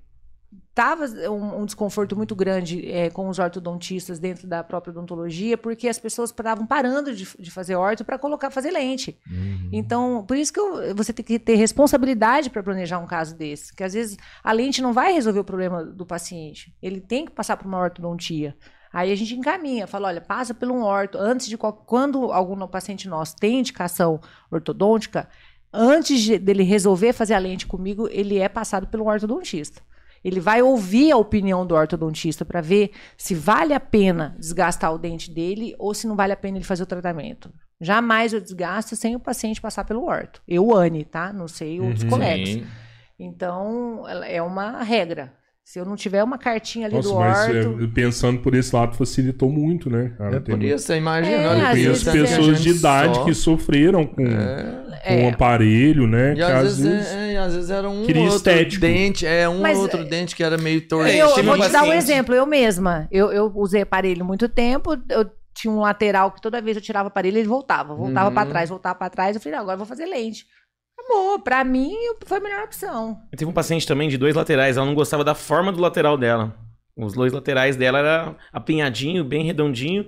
[0.73, 5.87] tava um, um desconforto muito grande é, com os ortodontistas dentro da própria odontologia, porque
[5.89, 9.19] as pessoas estavam parando de, de fazer orto para colocar fazer lente.
[9.29, 9.69] Uhum.
[9.73, 13.75] Então, por isso que eu- você tem que ter responsabilidade para planejar um caso desse,
[13.75, 16.73] que às vezes a lente não vai resolver o problema do paciente.
[16.81, 18.55] Ele tem que passar por uma ortodontia.
[18.93, 22.65] Aí a gente encaminha, fala, olha, passa por um orto antes de qual- quando algum
[22.67, 24.19] paciente nosso tem indicação
[24.49, 25.27] ortodôntica,
[25.73, 29.81] antes de- dele resolver fazer a lente comigo, ele é passado pelo ortodontista.
[30.23, 34.97] Ele vai ouvir a opinião do ortodontista para ver se vale a pena desgastar o
[34.97, 37.51] dente dele ou se não vale a pena ele fazer o tratamento.
[37.79, 40.41] Jamais eu desgasto sem o paciente passar pelo orto.
[40.47, 41.33] Eu, Anne, tá?
[41.33, 42.09] Não sei outros Uhum.
[42.09, 42.59] colegas.
[43.19, 45.33] Então, é uma regra.
[45.71, 47.83] Se eu não tiver uma cartinha ali Nossa, do mas orto.
[47.85, 50.35] é, pensando por esse lado facilitou muito, né, cara?
[50.35, 51.37] É por isso, imagina.
[51.37, 53.31] É, às Conheço pessoas de idade sofre.
[53.31, 54.91] que sofreram com, É.
[55.07, 56.33] com um aparelho, né?
[56.33, 57.07] E que às, vezes, vezes.
[57.13, 58.81] é, é, às vezes era um outro estético.
[58.81, 61.09] dente, é um Mas, outro é, dente que era meio torto.
[61.09, 63.07] eu, eu vou te dar um paciente- exemplo, eu mesma.
[63.09, 67.05] Eu, eu usei aparelho muito tempo, eu tinha um lateral que toda vez eu tirava
[67.05, 67.95] o aparelho, ele voltava.
[67.95, 68.33] Voltava Uhum.
[68.33, 69.37] pra trás, voltava pra trás.
[69.37, 70.45] Eu falei, não, agora eu vou fazer lente.
[71.11, 71.39] Acabou.
[71.39, 71.93] Pra mim,
[72.25, 73.19] foi a melhor opção.
[73.31, 76.17] Eu teve um paciente também de dois laterais, ela não gostava da forma do lateral
[76.17, 76.55] dela.
[76.95, 80.07] Os dois laterais dela era apinhadinho, bem redondinho.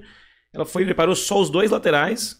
[0.54, 2.38] Ela foi e preparou só os dois laterais.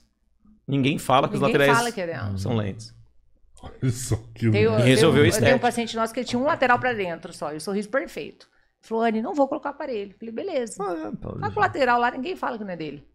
[0.68, 2.38] Ninguém fala que os Ninguém laterais fala que é dela.
[2.38, 2.94] são lentes.
[3.92, 6.44] Só que- Tem, E resolveu eu, o eu tenho um paciente nosso que tinha um
[6.46, 8.48] lateral pra dentro só, e o sorriso perfeito.
[8.82, 10.14] Falou, Anne, não vou colocar aparelho.
[10.20, 10.76] Falei, beleza.
[10.84, 11.12] Ah,
[11.56, 13.08] o lateral lá, ninguém fala que não é dele.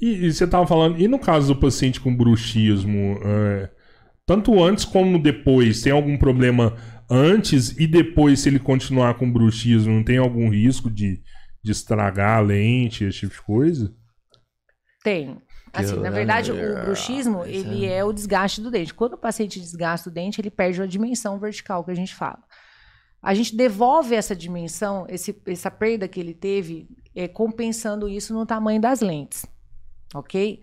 [0.00, 3.70] E, e você tava falando, e no caso do paciente com bruxismo, é,
[4.26, 6.76] tanto antes como depois, tem algum problema
[7.08, 11.22] antes e depois, se ele continuar com bruxismo, não tem algum risco de,
[11.62, 13.94] de estragar a lente, esse tipo de coisa?
[15.04, 15.40] Tem.
[15.72, 18.94] Assim, na verdade, o bruxismo, ele é o desgaste do dente.
[18.94, 22.42] Quando o paciente desgasta o dente, ele perde a dimensão vertical que a gente fala.
[23.22, 28.46] A gente devolve essa dimensão, esse- essa perda que ele teve, é, compensando isso no
[28.46, 29.44] tamanho das lentes.
[30.14, 30.62] Ok?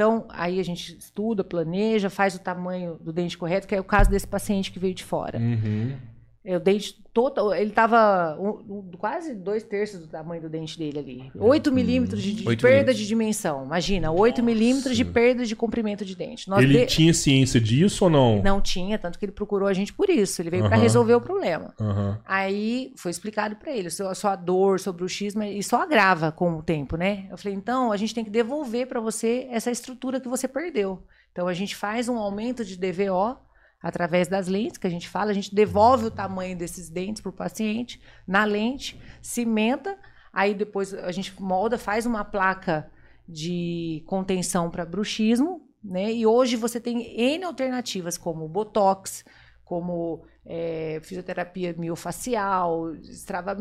[0.00, 3.84] Então, aí a gente estuda, planeja, faz o tamanho do dente correto, que é o
[3.84, 5.38] caso desse paciente que veio de fora.
[5.38, 5.94] Uhum.
[6.42, 10.78] É, o dente todo, ele tava um- um- quase dois terços do tamanho do dente
[10.78, 11.32] dele ali.
[11.38, 12.96] 8 milímetros de, de Oito perda milímetros.
[12.98, 13.64] de dimensão.
[13.66, 16.48] Imagina, 8 milímetros de perda de comprimento de dente.
[16.48, 18.42] Nós Ele de- tinha ciência disso ou não?
[18.42, 20.40] Não tinha, tanto que ele procurou a gente por isso.
[20.40, 20.82] Ele veio para Aham.
[20.82, 21.74] resolver o problema.
[21.78, 22.18] Aham.
[22.24, 26.62] Aí foi explicado para ele, sua, sua dor, seu bruxismo, e só agrava com o
[26.62, 27.26] tempo, né?
[27.30, 31.02] Eu falei, então a gente tem que devolver para você essa estrutura que você perdeu.
[31.32, 33.36] Então a gente faz um aumento de DVO
[33.82, 37.30] através das lentes que a gente fala, a gente devolve o tamanho desses dentes para
[37.30, 39.98] o paciente na lente, cimenta,
[40.32, 42.90] aí depois a gente molda, faz uma placa
[43.26, 46.12] de contenção para bruxismo, né?
[46.12, 49.24] E hoje você tem N alternativas como botox,
[49.64, 52.92] como é, fisioterapia miofacial,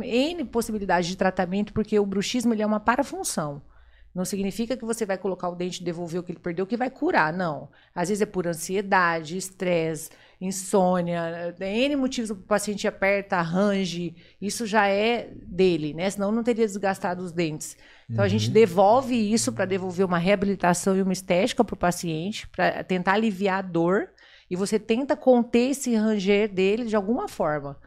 [0.04, 3.62] N possibilidades de tratamento, porque o bruxismo ele é uma parafunção.
[4.14, 6.76] Não significa que você vai colocar o dente e devolver o que ele perdeu que
[6.76, 7.70] vai curar, não.
[7.94, 10.10] Às vezes é por ansiedade, estresse,
[10.42, 16.10] insônia, tem N motivos o paciente aperta, arranje, isso já é dele, né?
[16.10, 17.78] Senão não teria desgastado os dentes.
[18.10, 22.48] Então a gente devolve isso para devolver uma reabilitação e uma estética para o paciente,
[22.48, 24.10] para tentar aliviar a dor,
[24.50, 27.78] e você tenta conter esse ranger dele de alguma forma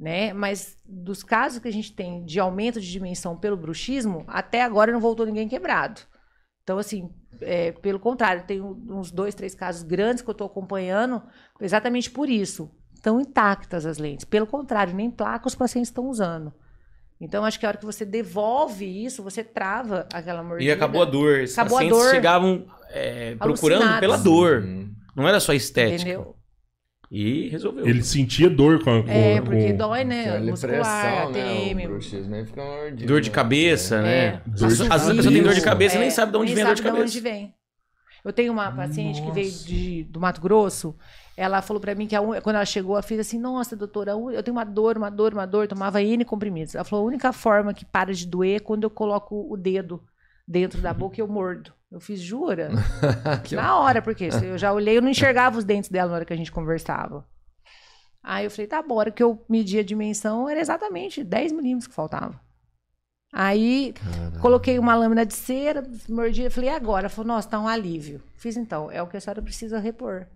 [0.00, 0.32] né?
[0.32, 4.90] Mas dos casos que a gente tem de aumento de dimensão pelo bruxismo, até agora
[4.90, 6.00] não voltou ninguém quebrado.
[6.62, 7.10] Então, assim,
[7.42, 11.22] é, pelo contrário, tem uns dois, três casos grandes que eu estou acompanhando
[11.60, 12.70] exatamente por isso.
[12.94, 14.24] Estão intactas as lentes.
[14.24, 16.52] Pelo contrário, nem placa os pacientes estão usando.
[17.20, 20.70] Então, acho que a hora que você devolve isso, você trava aquela mordida.
[20.70, 21.40] E acabou a dor.
[21.42, 22.10] Os Acabou a pacientes dor.
[22.10, 24.62] chegavam é, procurando pela dor.
[24.62, 24.94] Hum.
[25.14, 26.00] Não era só estética.
[26.00, 26.39] Entendeu?
[27.10, 27.86] E resolveu.
[27.88, 29.02] Ele sentia dor com a.
[29.02, 30.38] Com, É, porque com- dói, né?
[30.38, 31.42] Muscular, né?
[31.42, 31.80] ATM.
[32.46, 33.34] Fica mordido, Dor de né?
[33.34, 34.00] cabeça, É.
[34.02, 34.42] né?
[34.46, 36.38] Dor Às de vezes a pessoa tem dor de cabeça e É, nem sabe de
[36.38, 37.10] onde nem vem a dor de sabe cabeça.
[37.12, 37.54] onde vem.
[38.24, 39.66] Eu tenho uma paciente que veio Nossa.
[39.66, 40.94] de- do Mato Grosso.
[41.36, 44.42] Ela falou pra mim que a quando ela chegou, ela fez assim: Nossa, doutora, eu
[44.42, 45.66] tenho uma dor, uma dor, uma dor.
[45.66, 46.74] Tomava N comprimidos.
[46.74, 50.00] Ela falou: A única forma que para de doer é quando eu coloco o dedo
[50.46, 51.72] dentro da boca e eu mordo.
[51.90, 52.70] Eu fiz, jura?
[53.52, 56.32] Na hora, porque eu já olhei, eu não enxergava os dentes dela na hora que
[56.32, 57.26] a gente conversava.
[58.22, 61.52] Aí eu falei, tá bom, a hora que eu medi a dimensão, era exatamente 10
[61.52, 62.40] milímetros que faltava.
[63.32, 63.94] Aí
[64.40, 67.08] coloquei uma lâmina de cera, mordi, falei, e agora?
[67.08, 68.22] Falou, nossa, tá um alívio.
[68.36, 70.26] Fiz então, é o que a senhora precisa repor.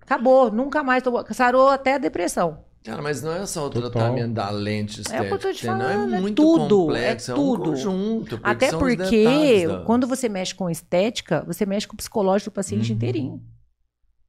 [0.00, 1.24] Acabou, nunca mais tomou.
[1.32, 2.64] Sarou até a depressão.
[2.84, 3.90] Cara, mas não é só o Total.
[3.90, 6.42] tratamento da lente É o que eu tô te estética, não falando, é é muito
[6.42, 7.62] tudo, complexo, é é, um tudo.
[7.70, 8.38] conjunto.
[8.38, 12.54] porque Até porque, da- quando você mexe com estética, você mexe com o psicológico do
[12.54, 12.96] paciente Uhum.
[12.96, 13.42] inteirinho.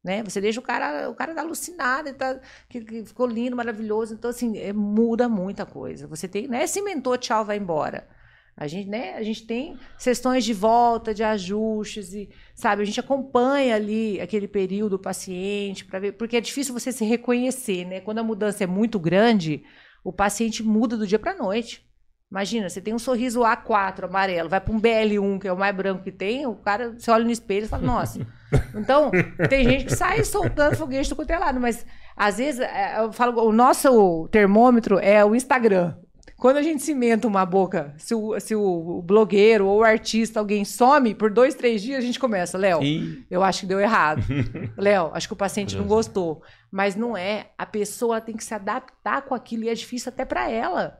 [0.03, 0.21] Né?
[0.23, 2.39] Você deixa o cara, o cara tá alucinado, ele tá,
[2.69, 4.13] que, que ficou lindo, maravilhoso.
[4.13, 6.05] Então, assim, é, muda muita coisa.
[6.07, 6.67] Você tem, né?
[6.67, 8.05] Cimentou, tchau, vai embora.
[8.55, 12.83] A gente, né, a gente tem sessões de volta, de ajustes, e, sabe?
[12.83, 17.03] A gente acompanha ali aquele período do paciente para ver, porque é difícil você se
[17.03, 17.99] reconhecer, né?
[17.99, 19.63] Quando a mudança é muito grande,
[20.03, 21.83] o paciente muda do dia para noite.
[22.29, 25.75] Imagina, você tem um sorriso A4 amarelo, vai para um BL1, que é o mais
[25.75, 28.19] branco que tem, o cara, você olha no espelho e fala, nossa.
[28.75, 29.09] Então,
[29.49, 31.83] tem gente que sai soltando foguete do quanto é mas
[32.15, 35.95] às vezes, é, eu falo, o nosso termômetro é o Instagram.
[36.43, 40.65] Quando a gente cimenta uma boca, se o, se o blogueiro ou o artista, alguém
[40.65, 42.81] some por dois, três dias, a gente começa, Léo,
[43.31, 44.21] eu acho que deu errado.
[44.77, 46.43] Léo, acho que o paciente não gostou.
[46.69, 47.51] Mas não é.
[47.57, 50.99] A pessoa tem que se adaptar com aquilo e é difícil até para ela.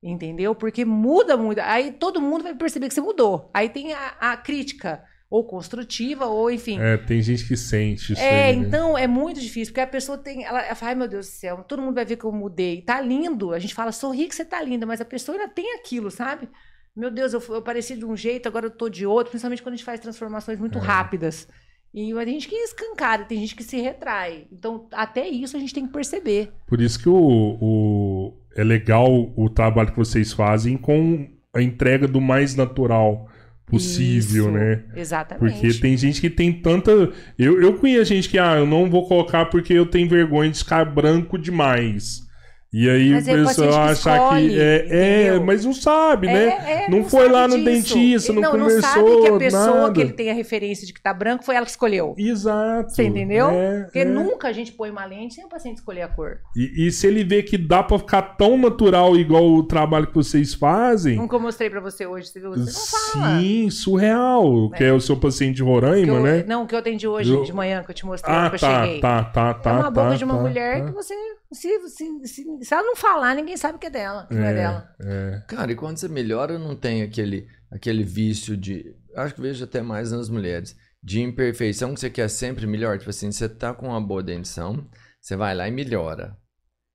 [0.00, 0.54] Entendeu?
[0.54, 1.58] Porque muda muito.
[1.58, 3.50] Aí todo mundo vai perceber que você mudou.
[3.52, 6.78] Aí tem a, a crítica, ou construtiva, ou enfim.
[6.80, 8.20] É, tem gente que sente isso.
[8.22, 8.66] É, aí, né?
[8.66, 10.44] então é muito difícil, porque a pessoa tem.
[10.44, 12.80] Ela, ela fala, ai meu Deus do céu, todo mundo vai ver que eu mudei.
[12.82, 13.52] Tá lindo.
[13.52, 16.48] A gente fala, sorri que você tá linda, mas a pessoa ainda tem aquilo, sabe?
[16.96, 19.74] Meu Deus, eu, eu pareci de um jeito, agora eu tô de outro, principalmente quando
[19.74, 20.60] a gente faz transformações É.
[20.60, 21.46] muito rápidas.
[21.94, 24.46] E tem gente que escancara, tem gente que se retrai.
[24.52, 26.52] Então, até isso a gente tem que perceber.
[26.66, 29.06] Por isso que o, o- é legal
[29.36, 33.26] o trabalho que vocês fazem com a entrega do mais natural
[33.68, 34.82] possível, Isso, né?
[34.96, 35.60] Exatamente.
[35.60, 36.90] Porque tem gente que tem tanta.
[37.38, 40.58] Eu, eu conheço gente que, ah, eu não vou colocar porque eu tenho vergonha de
[40.58, 42.27] ficar branco demais.
[42.70, 44.60] E aí Mas o é o pessoal que achar que.
[44.60, 46.44] É, é, mas não sabe, né?
[46.48, 47.64] É, é, não foi lá no disso.
[47.94, 48.80] dentista, não, não, conversou.
[48.80, 49.92] Não sabe que a pessoa nada.
[49.94, 52.14] que ele tem a referência de que tá branco foi ela que escolheu.
[52.18, 52.90] Exato.
[52.92, 53.48] Você entendeu?
[53.48, 54.04] É, Porque é.
[54.04, 56.40] nunca a gente põe uma lente sem o paciente escolher a cor.
[56.54, 60.14] E, e se ele vê que dá pra ficar tão natural igual o trabalho que
[60.14, 61.16] vocês fazem.
[61.16, 63.40] Nunca eu mostrei pra você hoje, você não fala.
[63.40, 64.70] Sim, surreal.
[64.76, 66.44] Que é o seu paciente de Roraima, eu- né?
[66.46, 68.60] Não, que eu atendi hoje Eu- de manhã, que eu te mostrei Ah, que eu
[68.60, 69.00] tá, cheguei.
[69.00, 69.70] tá, tá, tá.
[69.70, 70.86] é uma tá, boca de uma tá, mulher tá.
[70.86, 71.14] que você.
[71.52, 74.54] Se, se, se, se ela não falar, ninguém sabe que é dela, que não é
[74.54, 74.94] dela.
[75.00, 75.42] É.
[75.48, 78.94] Cara, e quando você melhora, não tem aquele, aquele vício de.
[79.16, 80.76] Acho que vejo até mais nas mulheres.
[81.02, 82.98] De imperfeição que você quer sempre melhor.
[82.98, 84.86] Tipo assim, você tá com uma boa dentição,
[85.20, 86.36] você vai lá e melhora.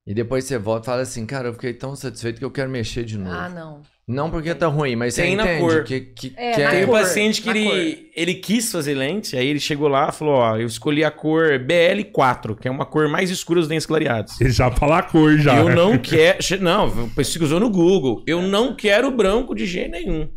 [0.05, 2.69] E depois você volta e fala assim, cara, eu fiquei tão satisfeito que eu quero
[2.69, 3.35] mexer de novo.
[3.35, 3.81] Ah, não.
[4.05, 5.83] Não porque tá ruim, mas Tem você na cor.
[5.85, 6.71] que, que, É, que na é...
[6.71, 10.11] Tem um cor, paciente que ele, ele quis fazer lente, aí ele chegou lá e
[10.11, 13.85] falou: Ó, eu escolhi a cor BL4, que é uma cor mais escura dos dentes
[13.85, 14.39] clareados.
[14.41, 15.57] Ele já fala a cor já.
[15.57, 16.39] Eu não quero.
[16.59, 18.23] Não, pesquisou no Google.
[18.27, 20.29] Eu não quero branco de jeito nenhum.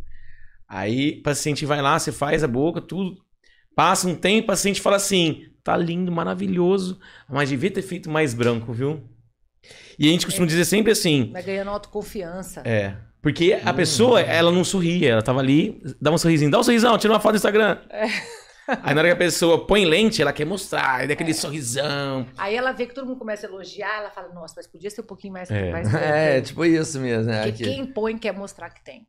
[0.67, 3.17] Aí o paciente vai lá, você faz a boca, tudo.
[3.75, 6.99] Passa um tempo, o paciente fala assim: tá lindo, maravilhoso,
[7.29, 9.03] mas devia ter feito mais branco, viu?
[9.99, 12.61] E a gente costuma dizer sempre assim: Vai ganhando autoconfiança.
[12.65, 12.95] é.
[13.21, 16.97] Porque a pessoa, ela não sorria, ela tava ali, dá um sorrisinho, dá um sorrisão,
[16.97, 17.77] tira uma foto no Instagram.
[18.67, 22.27] Aí na hora que a pessoa põe lente, ela quer mostrar, aí dá aquele sorrisão.
[22.37, 25.01] Aí ela vê que todo mundo começa a elogiar, ela fala, nossa, mas podia ser
[25.01, 25.49] um pouquinho mais...
[25.49, 25.71] É.
[25.71, 27.43] mais É, tipo isso mesmo, né?
[27.43, 27.75] Porque Aqui.
[27.75, 29.07] quem põe quer mostrar que tem.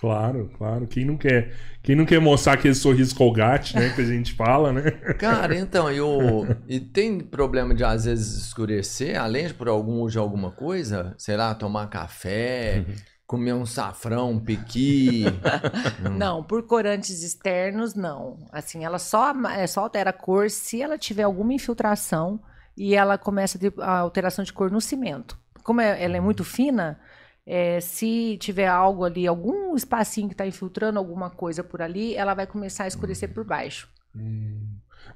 [0.00, 0.86] Claro, claro.
[0.86, 4.72] Quem não quer, quem não quer mostrar aquele sorriso colgate, né, que a gente fala,
[4.72, 4.90] né?
[5.18, 6.46] Cara, então, e, o...
[6.68, 11.14] e tem problema de às vezes escurecer, além de por algum de alguma coisa?
[11.18, 12.84] Sei lá, tomar café,
[13.28, 15.24] comer um safrão, um piqui.
[16.04, 16.16] Hum.
[16.16, 18.38] Não, por corantes externos, não.
[18.50, 22.40] Assim, ela só, é, só altera a cor se ela tiver alguma infiltração
[22.74, 25.38] e ela começa a ter a alteração de cor no cimento.
[25.62, 26.98] Como é- ela é muito fina,
[27.46, 32.32] é, se tiver algo ali, algum espacinho que está infiltrando alguma coisa por ali, ela
[32.32, 33.88] vai começar a escurecer por baixo.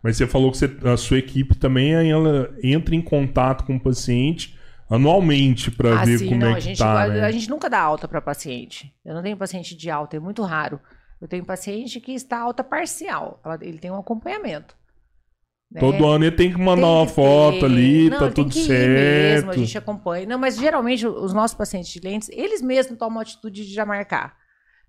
[0.02, 3.80] Mas você falou que você- a sua equipe também ela entra em contato com o
[3.80, 4.58] paciente
[4.94, 7.20] anualmente para ver Assim, como não, é a que gente, tá, a, né?
[7.24, 8.94] a gente nunca dá alta para paciente.
[9.04, 10.80] Eu não tenho paciente de alta, é muito raro.
[11.20, 13.40] Eu tenho paciente que está alta parcial.
[13.60, 14.76] Ele tem um acompanhamento.
[15.70, 15.80] né?
[15.80, 17.64] Todo ano ele tem que mandar Tem uma que foto ter.
[17.64, 19.46] ali, Não, tá tudo certo.
[19.46, 20.26] Mesmo, a gente acompanha.
[20.26, 23.86] Não, mas geralmente os nossos pacientes de lentes, eles mesmos tomam a atitude de já
[23.86, 24.36] marcar.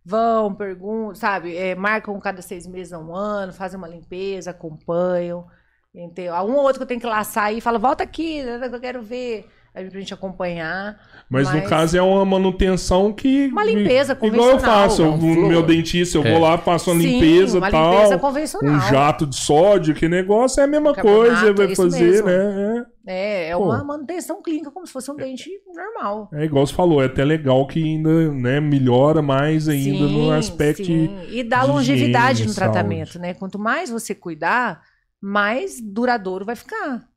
[0.06, 1.56] Vão, perguntam, sabe?
[1.56, 5.48] é, marcam cada seis meses a um ano, fazem uma limpeza, acompanham.
[5.96, 6.34] Entendeu?
[6.36, 9.02] Um ou outro que eu tenho que laçar e fala, volta aqui, que eu quero
[9.02, 9.48] ver.
[9.76, 11.00] Aí pra gente acompanhar.
[11.28, 13.48] Mas, no Mas- caso é uma manutenção que.
[13.48, 14.60] Uma limpeza Igual eu convencional,
[14.90, 15.02] faço.
[15.02, 15.48] não, o flor.
[15.50, 16.32] meu dentista, eu É.
[16.32, 17.94] vou lá, faço uma Sim, limpeza uma e tal.
[17.94, 18.76] limpeza convencional.
[18.76, 22.28] Um jato de sódio, que negócio é a mesma coisa, vai é isso fazer, mesmo.
[22.28, 22.86] né?
[23.08, 23.64] É, é Pô.
[23.66, 26.30] uma manutenção clínica, como se fosse um dente normal.
[26.34, 26.44] É.
[26.44, 30.86] é igual você falou, é até legal que ainda né, melhora mais ainda no aspecto.
[30.86, 31.10] sim.
[31.32, 33.34] E dá de longevidade higiene, no tratamento, né?
[33.34, 34.84] Quanto mais você cuidar,
[35.20, 37.08] mais duradouro vai ficar,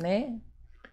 [0.00, 0.30] né?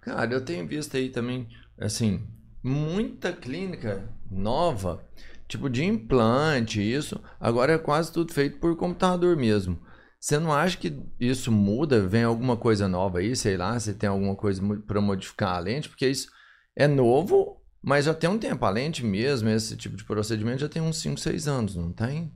[0.10, 1.48] Cara, eu tenho visto aí também,
[1.80, 2.28] assim,
[2.64, 5.08] muita clínica nova,
[5.48, 9.80] tipo de implante, isso, agora é quase tudo feito por computador mesmo.
[10.20, 12.08] Você não acha que isso muda?
[12.08, 15.88] Vem alguma coisa nova aí, sei lá, se tem alguma coisa para modificar a lente?
[15.88, 16.28] Porque isso
[16.76, 18.66] é novo, mas já tem um tempo.
[18.66, 22.34] A lente mesmo, esse tipo de procedimento já tem uns 5, 6 anos, não tem?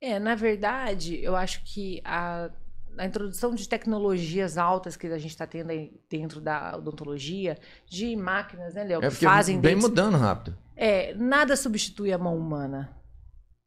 [0.00, 2.50] É, na verdade, eu acho que a,
[2.98, 8.14] a introdução de tecnologias altas que a gente está tendo aí dentro da odontologia, de
[8.16, 10.56] máquinas, né, Léo, É que porque fazem vem dentes- mudando rápido.
[10.76, 12.94] É, nada substitui a mão humana,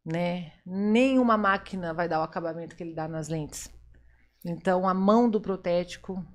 [0.05, 0.51] né?
[0.65, 3.69] Nenhuma máquina vai dar o acabamento que ele dá nas lentes.
[4.45, 6.25] Então, a mão do protético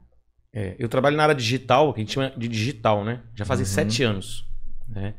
[0.54, 3.22] É, eu trabalho na área digital, que a gente chama de digital, né?
[3.34, 3.70] Já fazem Uhum.
[3.72, 4.46] sete anos.
[4.86, 5.14] Né?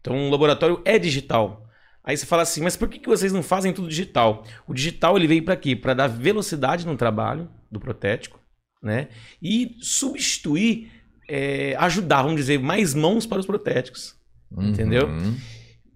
[0.00, 1.65] Então o laboratório é digital.
[2.06, 4.44] Aí você fala assim, mas por que, que vocês não fazem tudo digital?
[4.66, 5.74] O digital ele veio para quê?
[5.74, 8.38] Para dar velocidade no trabalho do protético,
[8.80, 9.08] né?
[9.42, 10.88] E substituir,
[11.28, 14.14] é, ajudar, vamos dizer, mais mãos para os protéticos.
[14.56, 15.08] Entendeu?
[15.08, 15.36] Uhum.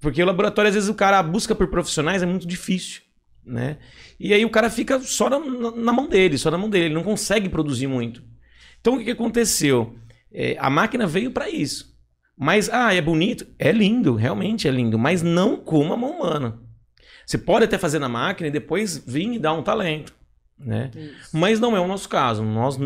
[0.00, 3.02] Porque o laboratório, às vezes, o cara a busca por profissionais é muito difícil,
[3.46, 3.78] né?
[4.18, 6.86] E aí o cara fica só na, na- na mão dele, só na mão dele,
[6.86, 8.22] ele não consegue produzir muito.
[8.80, 9.96] Então o que, que aconteceu?
[10.32, 11.89] É, a máquina veio para isso.
[12.42, 13.46] Mas, ah, é bonito?
[13.58, 16.58] É lindo, realmente é lindo, mas não como a mão humana.
[17.26, 20.14] Você pode até fazer na máquina e depois vir e dar um talento,
[20.58, 20.90] né?
[20.96, 21.36] Isso.
[21.36, 22.42] Mas não é o nosso caso.
[22.42, 22.78] Nós,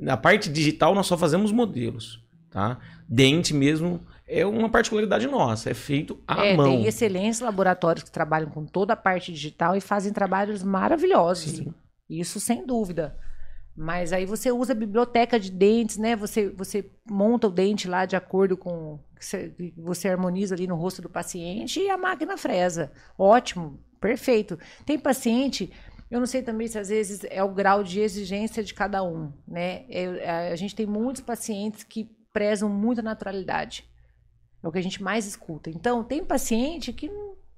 [0.00, 2.78] na parte digital, nós só fazemos modelos, tá?
[3.06, 6.64] Dente mesmo é uma particularidade nossa, é feito à é, mão.
[6.64, 11.58] tem excelentes laboratórios que trabalham com toda a parte digital e fazem trabalhos maravilhosos.
[11.58, 11.74] Sim.
[12.08, 13.14] Isso sem dúvida.
[13.74, 16.14] Mas aí você usa a biblioteca de dentes, né?
[16.16, 18.98] Você, você monta o dente lá de acordo com.
[19.78, 22.92] Você, harmoniza ali no rosto do paciente e a máquina fresa.
[23.16, 24.58] Ótimo, perfeito.
[24.84, 25.72] Tem paciente,
[26.10, 29.32] eu não sei também se às vezes é o grau de exigência de cada um,
[29.48, 29.84] né?
[29.88, 33.84] É- a gente tem muitos pacientes que prezam muito a naturalidade.
[34.62, 35.70] É o que a gente mais escuta.
[35.70, 37.10] Então, tem paciente que,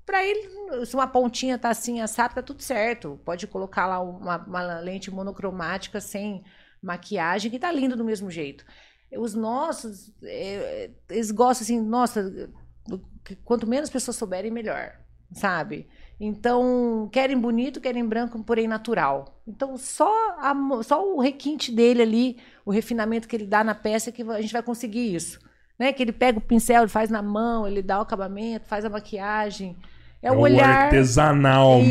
[0.07, 3.19] para ele, se uma pontinha tá assim, assado, tá tudo certo.
[3.25, 6.45] Pode colocar lá uma, uma lente monocromática sem
[6.83, 8.65] maquiagem, que tá lindo do mesmo jeito.
[9.17, 12.51] Os nossos, é, eles gostam assim, nossa,
[13.45, 14.99] quanto menos pessoas souberem, melhor.
[15.33, 15.89] sabe?
[16.21, 19.41] Então, querem bonito, querem branco, porém natural.
[19.47, 24.13] Então, só, a só o requinte dele ali, o refinamento que ele dá na peça,
[24.13, 25.41] que a gente vai conseguir isso.
[25.79, 25.93] Né?
[25.93, 28.91] Que ele pega o pincel, ele faz na mão, ele dá o acabamento, faz a
[28.91, 29.77] maquiagem.
[30.27, 30.85] É, o olhar.
[30.87, 31.91] artesanal Isso,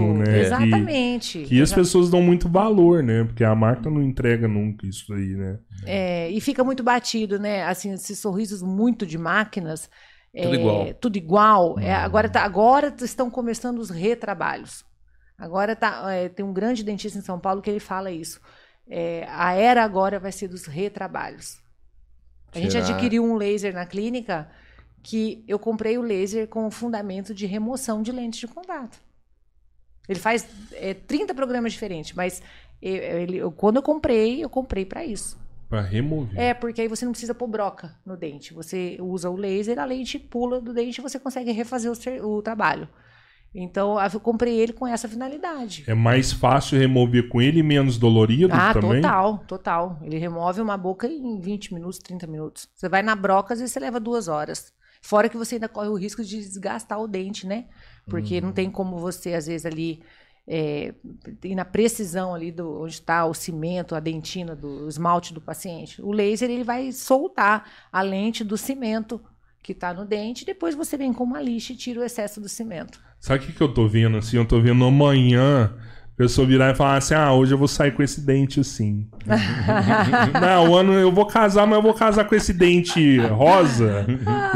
[0.00, 0.24] mesmo, né?
[0.24, 1.38] Que- Exatamente.
[1.44, 3.24] Que, as Exa- pessoas dão muito valor, né?
[3.24, 5.58] Porque a marca não entrega nunca isso aí, né?
[5.84, 7.64] É, e fica muito batido, né?
[7.64, 9.90] Assim, esses sorrisos muito de máquinas.
[10.34, 10.94] Tudo é, igual.
[10.94, 11.78] Tudo igual.
[11.78, 14.84] É, agora, tá, agora estão começando os retrabalhos.
[15.38, 18.40] Agora tá, é, tem um grande dentista em São Paulo que ele fala isso.
[18.88, 21.58] É, a era agora vai ser dos retrabalhos.
[22.54, 24.48] A gente Tirar- adquiriu um laser na clínica
[25.08, 28.98] que eu comprei o laser com o fundamento de remoção de lentes de contato.
[30.08, 32.42] Ele faz é, 30 programas diferentes, mas
[32.82, 35.38] é, ele- eu- quando eu comprei, eu comprei para isso.
[35.68, 36.36] Pra remover.
[36.36, 38.52] É, porque aí você não precisa pôr broca no dente.
[38.52, 41.92] Você usa o laser, a lente pula do dente e você consegue refazer
[42.22, 42.88] o, o trabalho.
[43.54, 45.84] Então, eu comprei ele com essa finalidade.
[45.86, 49.00] É mais fácil remover com ele menos dolorido Ah, também?
[49.00, 49.98] total, total.
[50.02, 52.68] Ele remove uma boca em 20 minutos, 30 minutos.
[52.74, 54.74] Você vai na broca, às vezes você leva duas horas.
[55.06, 57.66] Fora que você ainda corre o risco de desgastar o dente, né?
[58.08, 60.02] Porque não tem como você, às vezes, ali
[60.48, 60.92] é,
[61.44, 65.40] ir na precisão ali do onde está o cimento, a dentina, do o esmalte do
[65.40, 66.02] paciente.
[66.02, 69.20] O laser ele vai soltar a lente do cimento
[69.62, 72.48] que está no dente, depois você vem com uma lixa e tira o excesso do
[72.48, 73.00] cimento.
[73.20, 74.38] Sabe o que, que eu tô vendo assim?
[74.38, 75.72] Eu tô vendo amanhã
[76.16, 79.06] pessoa virar e falar assim: ah, hoje eu vou sair com esse dente assim.
[80.40, 84.06] Não, o ano eu vou casar, mas eu vou casar com esse dente rosa.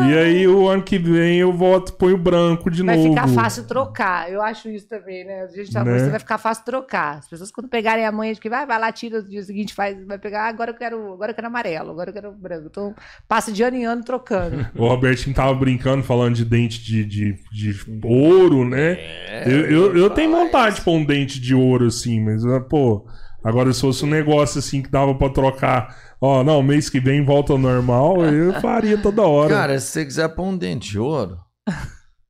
[0.09, 3.09] e aí o ano que vem eu volto, ponho branco de Vai novo.
[3.11, 4.31] ficar fácil trocar.
[4.31, 5.43] Eu acho isso também, né?
[5.43, 5.85] A gente tá Né?
[5.87, 7.19] conversando, vai ficar fácil trocar.
[7.19, 9.75] As pessoas, quando pegarem a manha de que vai, vai lá, tira, no dia seguinte
[9.75, 12.67] faz, vai pegar, ah, agora eu quero, agora eu quero amarelo, agora eu quero branco.
[12.71, 12.95] Então,
[13.29, 14.67] passa de ano em ano trocando.
[14.81, 18.93] O Robertinho tava brincando, falando de dente de, de, de ouro, né?
[18.93, 22.61] É, eu, eu, eu tenho vontade de pôr um dente de ouro assim, mas, ah,
[22.61, 23.07] pô,
[23.45, 27.25] agora se fosse um negócio assim que dava pra trocar, ó, não, mês que vem
[27.25, 29.55] volta ao normal, eu faria toda hora.
[29.55, 31.37] Cara, se você quiser pôr um dente de ouro,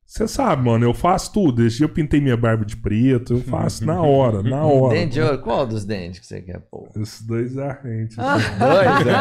[0.06, 1.64] Você sabe, mano, eu faço tudo.
[1.64, 4.92] Esse dia eu pintei minha barba de preto, eu faço na hora, na hora.
[4.94, 6.88] dente de ouro, qual dos dentes que você quer pôr?
[6.96, 8.16] Esses dois arrentes.
[8.16, 9.12] Dois, né?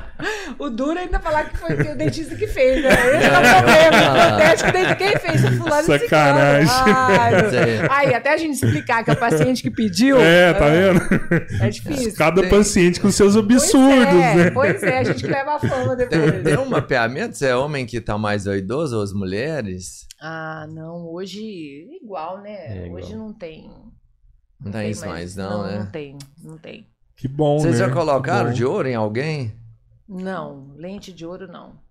[0.64, 2.88] o duro é ainda falar que foi o dentista que fez, né?
[2.90, 4.34] Esse é o problema.
[4.34, 6.70] O teste que dente quem fez, o fulano Sacanagem.
[6.70, 7.88] Ai.
[7.90, 10.18] Aí, até a gente explicar que é o paciente que pediu.
[10.20, 11.00] É, tá vendo?
[11.62, 12.14] É difícil.
[12.16, 14.50] Cada paciente com seus Pois absurdos, é, né?
[14.50, 16.42] Pois é, a gente que leva a fama Tem, depois.
[16.42, 17.36] tem um mapeamento?
[17.36, 20.06] Você é homem que tá mais vaidoso ou as mulheres?
[20.20, 22.82] Ah, não, hoje igual, né?
[22.82, 23.02] É, igual.
[23.02, 23.70] Hoje não tem.
[24.60, 25.88] Não tem isso mais, não, Não né?
[25.92, 26.86] tem, não tem.
[27.16, 27.86] Que bom, Vocês né?
[27.86, 29.52] já colocaram de ouro em alguém?
[30.08, 31.82] Não, lente de ouro não.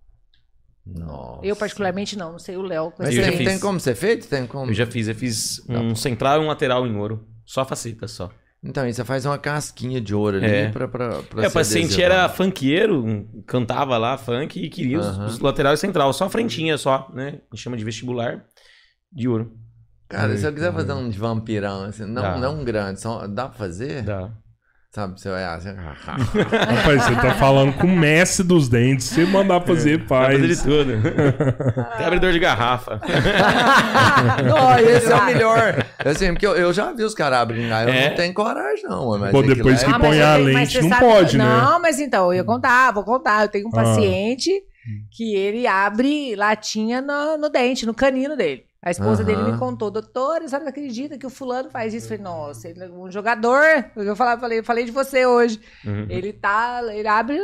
[0.85, 1.45] Nossa.
[1.45, 2.91] Eu particularmente não, não sei o Léo.
[2.99, 4.27] Mas tem, tem como ser feito?
[4.27, 4.69] Tem como?
[4.69, 7.25] Eu já fiz, eu fiz um central e um lateral em ouro.
[7.45, 8.29] Só faceta, só.
[8.61, 10.69] Então, aí você faz uma casquinha de ouro ali É.
[10.71, 14.99] pra, pra, pra É, o ser paciente era funkeiro, um- cantava lá funk e queria
[14.99, 17.41] os, os lateral e central, só a frentinha só, né?
[17.51, 18.45] A gente chama de vestibular
[19.11, 19.53] de ouro.
[20.07, 22.37] Cara, se eu quiser Ai, fazer um de vampirão, assim, não, Dá.
[22.37, 24.03] não grande, só dá pra fazer?
[24.03, 24.31] Dá.
[24.93, 25.73] Sabe, você vai assim...
[25.73, 29.07] Rapaz, você tá falando com o Messi dos dentes.
[29.07, 30.39] Se mandar fazer, pra faz.
[30.39, 30.93] fazer de tudo.
[31.93, 33.01] Até abridor de garrafa.
[34.45, 35.83] Não, esse é o melhor.
[36.05, 38.09] Assim, porque eu, eu já vi os caras abrindo lá, eu É.
[38.09, 39.17] não tenho coragem, não.
[39.17, 41.43] Mas Pô, depois é- que Ah, põe a tenho- lente, você não sabe- pode, né?
[41.43, 43.41] Não, mas então, eu ia contar, vou contar.
[43.43, 43.83] Eu tenho um Ah.
[43.83, 44.51] paciente
[45.11, 48.63] que ele abre latinha no, no dente, no canino dele.
[48.85, 49.53] A esposa dele Aham.
[49.53, 52.05] me contou, doutor, a senhora não acredita que o fulano faz isso?
[52.13, 53.63] Eu falei, nossa, ele é um jogador.
[53.95, 55.59] Eu falei, falei, falei de você hoje.
[55.85, 56.05] Uhum.
[56.09, 57.39] Ele tá, ele abre,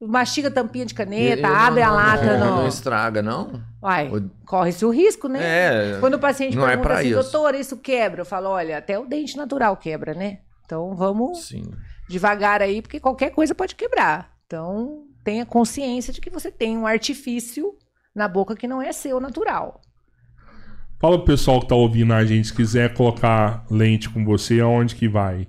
[0.00, 2.38] mastiga tampinha de caneta, Ele abre não- a lata.
[2.38, 2.56] Não, no...
[2.62, 3.60] não estraga, não?
[3.82, 5.40] Uai, O- corre-se o risco, né?
[5.42, 5.98] É.
[5.98, 7.20] Quando o paciente não é pergunta pra assim, isso.
[7.22, 8.20] doutor, isso quebra?
[8.20, 10.38] Eu falo, olha, até o dente natural quebra, né?
[10.64, 11.64] Então vamos Sim.
[12.08, 14.30] devagar aí, porque qualquer coisa pode quebrar.
[14.46, 17.74] Então, tenha consciência de que você tem um artifício
[18.14, 19.80] na boca que não é seu natural.
[21.04, 24.96] Fala pro pessoal que tá ouvindo a gente, se quiser colocar lente com você, aonde
[24.96, 25.46] que vai?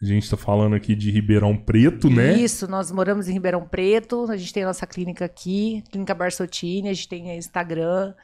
[0.00, 2.34] A gente tá falando aqui de Ribeirão Preto, né?
[2.34, 6.88] Isso, nós moramos em Ribeirão Preto, a gente tem a nossa clínica aqui, Clínica Barsottini,
[6.88, 8.14] a gente tem Instagram,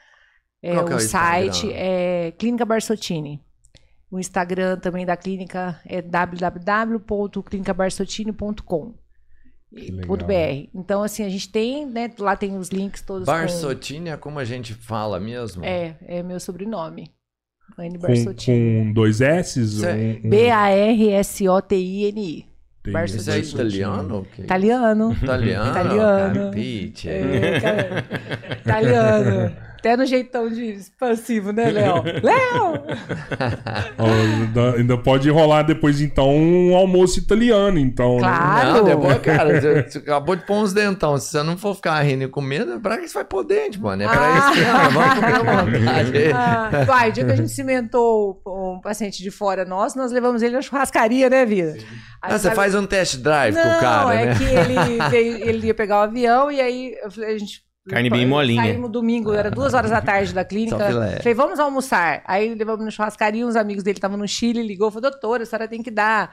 [0.63, 1.53] é, Qual que é o o Instagram?
[1.53, 3.43] site é Clínica Barsottini.
[4.09, 8.95] O Instagram também da clínica é www.clinicabarsottini.com.
[9.73, 10.69] .br.
[10.75, 12.11] Então, assim, a gente tem, né?
[12.19, 13.27] Lá tem os links todos.
[13.27, 15.65] com- Barsotini é como a gente fala mesmo?
[15.65, 17.11] É, é meu sobrenome.
[17.79, 18.87] Anne Com, Barsottini.
[18.87, 19.67] com dois S?
[19.69, 22.47] Cê- um, um- B-A-R-S-O-T-I-N-I.
[23.05, 24.27] Isso é italiano?
[24.35, 25.13] Que- Italiano.
[25.13, 25.71] Italiano?
[25.71, 26.45] Italiano.
[26.47, 27.09] Capite.
[27.11, 27.59] É,
[28.61, 29.57] italiano.
[29.79, 32.03] Até no jeitão de expansivo, né, Léo?
[32.23, 32.83] Léo!
[33.97, 38.17] Ainda, ainda pode rolar depois, então, um almoço italiano, então.
[38.17, 38.21] né?
[38.23, 38.73] Claro.
[38.79, 41.17] Não, depois, cara, você, você acabou de pôr uns dentão.
[41.19, 43.81] Se você não for ficar rindo e com medo, pra que você vai pôr dente,
[43.81, 44.03] mano?
[44.03, 44.39] É pra Ah.
[44.39, 46.13] isso que ah, vamos comer à vontade.
[46.35, 50.43] Ah, vai, o dia que a gente cimentou um paciente de fora nosso, nós levamos
[50.43, 51.73] ele na churrascaria, né, Vida?
[51.75, 51.85] Aí,
[52.23, 54.35] Ah, você sabe- faz um test drive Não, com o cara, é né?
[54.37, 57.68] que ele, veio- ele ia pegar o avião e aí eu falei, a gente.
[57.89, 58.63] Carne bem molinha.
[58.63, 60.77] Saímos domingo, era duas horas da tarde da clínica.
[61.19, 62.23] Falei, vamos almoçar.
[62.27, 65.69] Aí levamos no churrascaria, uns amigos dele estavam no Chile, ligou, falou, doutora, a senhora
[65.69, 66.31] tem que dar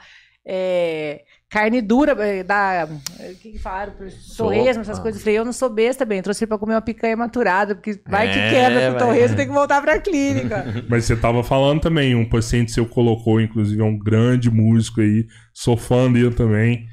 [0.48, 2.88] é, carne dura, é, dar.
[3.18, 3.92] é, O que, que falaram?
[4.36, 5.20] Torresmo, essas coisas.
[5.20, 8.00] Eu falei, eu não sou besta, bem, trouxe ele pra comer uma picanha maturada, porque
[8.06, 10.64] vai que É, quebra pro torresmo, tem que voltar pra clínica.
[10.88, 15.26] Mas você tava falando também, um paciente seu colocou, inclusive é um grande músico aí,
[15.52, 16.86] sou fã dele também.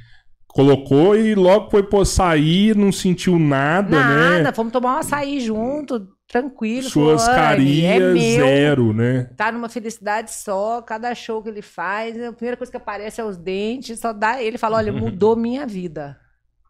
[0.53, 4.53] Colocou e logo foi pô sair, não sentiu nada, Nada, né?
[4.53, 6.87] fomos tomar um açaí junto, tranquilo.
[6.87, 9.29] Suas falou, "Anne, carias, é meu, zero, né?
[9.35, 13.25] tá numa felicidade só, cada show que ele faz, a primeira coisa que aparece é
[13.25, 14.43] os dentes, só dá.
[14.43, 16.19] Ele fala: olha, mudou minha vida.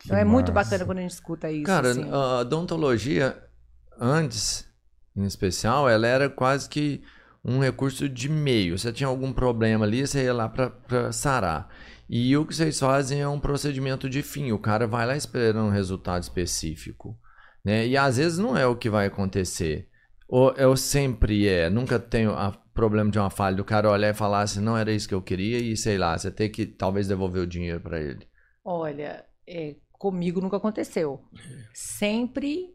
[0.06, 1.66] Então é muito bacana quando a gente escuta isso.
[1.66, 2.10] Cara, assim.
[2.10, 3.38] a odontologia,
[4.00, 4.66] antes,
[5.16, 7.02] em especial, ela era quase que
[7.44, 8.78] um recurso de meio.
[8.78, 11.68] Você tinha algum problema ali, você ia lá pra, pra sarar.
[12.10, 14.51] E o que vocês fazem é um procedimento de fim.
[14.51, 17.18] O cara vai lá esperando um resultado específico.
[17.64, 17.88] Né?
[17.88, 19.89] E às vezes não é o que vai acontecer.
[20.28, 21.70] Ou eu sempre é.
[21.70, 24.91] Nunca tenho a problema de uma falha do cara olhar e falar assim, não era
[24.91, 28.01] isso que eu queria, e sei lá, você tem que talvez devolver o dinheiro pra
[28.01, 28.28] ele.
[28.66, 31.24] Olha, é, comigo nunca aconteceu.
[31.74, 32.74] Sempre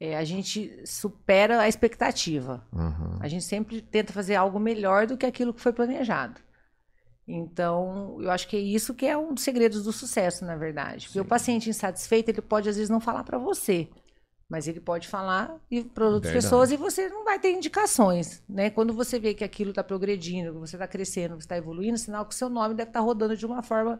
[0.00, 2.66] é, a gente supera a expectativa.
[2.72, 3.18] Uhum.
[3.20, 6.40] A gente sempre tenta fazer algo melhor do que aquilo que foi planejado.
[7.26, 11.06] Então, eu acho que é isso que é um dos segredos do sucesso, na verdade.
[11.06, 13.88] Porque o paciente insatisfeito, ele pode às vezes não falar para você,
[14.48, 15.58] mas ele pode falar
[15.94, 16.32] para outras Verdade.
[16.32, 18.68] pessoas e você não vai ter indicações, né?
[18.68, 21.96] Quando você vê que aquilo está progredindo, que você está crescendo, que você está evoluindo,
[21.96, 23.98] sinal que o seu nome deve estar rodando de uma forma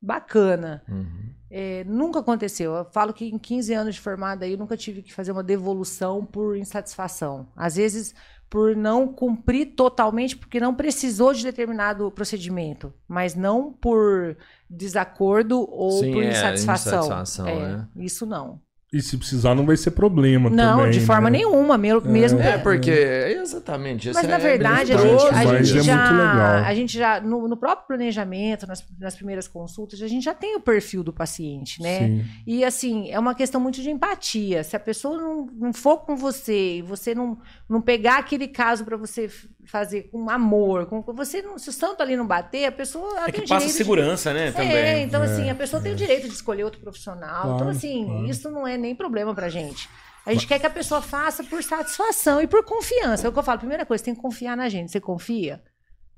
[0.00, 0.82] bacana.
[0.88, 1.32] Uhum.
[1.50, 2.74] É, nunca aconteceu.
[2.74, 5.42] Eu falo que em 15 anos de formada aí, eu nunca tive que fazer uma
[5.42, 7.48] devolução por insatisfação.
[7.56, 8.14] Às vezes,
[8.52, 14.36] por não cumprir totalmente, porque não precisou de determinado procedimento, mas não por
[14.68, 16.98] desacordo ou Sim, por é, insatisfação.
[17.06, 17.88] insatisfação, É, né?
[17.96, 18.60] Isso não.
[18.92, 21.38] E se precisar, não vai ser problema Não, também, de forma né?
[21.38, 21.78] nenhuma.
[21.78, 24.18] Mesmo, mesmo É, porque é exatamente isso.
[24.18, 27.48] Mas na é verdade a gente, a Mas gente é já, a gente já no,
[27.48, 31.80] no próprio planejamento, nas, nas primeiras consultas, a gente já tem o perfil do paciente,
[31.80, 32.00] né?
[32.00, 32.24] Sim.
[32.46, 34.62] E assim, é uma questão muito de empatia.
[34.62, 38.84] Se a pessoa não, não for com você e você não, não pegar aquele caso
[38.84, 39.30] para você
[39.66, 43.28] fazer com amor, com você não, se o santo ali não bater, a pessoa ela
[43.28, 44.48] É tem que o passa direito de- segurança, né?
[44.48, 45.02] É, Também.
[45.04, 47.44] então assim, a pessoa tem o direito de escolher outro profissional.
[47.44, 48.26] então Claro, assim, claro.
[48.26, 49.88] isso não é nem problema pra gente.
[50.26, 53.26] A gente quer que a pessoa faça por satisfação e por confiança.
[53.26, 53.58] É o que eu falo.
[53.58, 54.90] Primeira coisa, você tem que confiar na gente.
[54.92, 55.60] Você confia?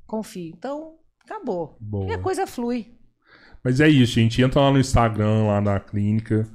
[0.06, 0.50] Confia.
[0.54, 1.76] Então, acabou.
[1.80, 2.06] Boa.
[2.10, 2.92] E a coisa flui.
[3.64, 4.42] Mas é isso, gente.
[4.42, 6.46] Entra lá no Instagram, lá da clínica.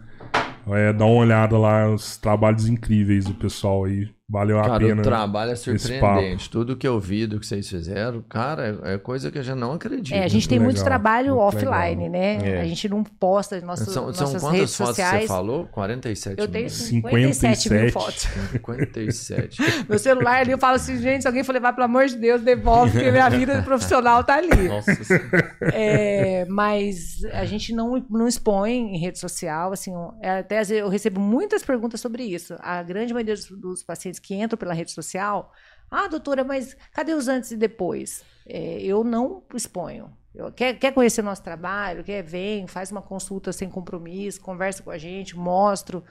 [0.68, 4.08] É, dá uma olhada lá, os trabalhos incríveis do pessoal aí.
[4.30, 5.02] Valeu a Cara, pena.
[5.02, 6.50] o trabalho é surpreendente.
[6.50, 9.74] Tudo que eu vi do que vocês fizeram, cara, é, coisa que a gente não
[9.74, 10.16] acredita.
[10.16, 12.10] É, a gente tem muito muito legal, trabalho muito offline, legal.
[12.12, 12.58] né?
[12.58, 12.62] É.
[12.62, 15.22] A gente não posta nossas, São, são nossas quantas redes fotos que sociais.
[15.24, 15.66] você falou?
[15.72, 16.70] 47 Eu tenho mil.
[16.70, 17.92] 57 mil 57.
[17.92, 18.28] fotos.
[18.52, 19.62] 57.
[19.90, 22.42] Meu celular ali, eu falo assim, gente, se alguém for levar, pelo amor de Deus,
[22.42, 24.68] devolve, porque minha vida profissional tá ali.
[24.68, 25.56] Nossa Senhora.
[25.74, 30.84] É, mas a gente não, não expõe em rede social, assim, é, até às vezes
[30.84, 32.56] eu recebo muitas perguntas sobre isso.
[32.60, 35.52] A grande maioria dos, dos pacientes que entram pela rede social,
[35.90, 38.24] ah, doutora, mas cadê os antes e depois?
[38.48, 40.12] É, eu não exponho.
[40.36, 42.04] Eu- quer, quer conhecer nosso trabalho?
[42.04, 46.04] Quer, vem, faz uma consulta sem compromisso, conversa com a gente, mostro,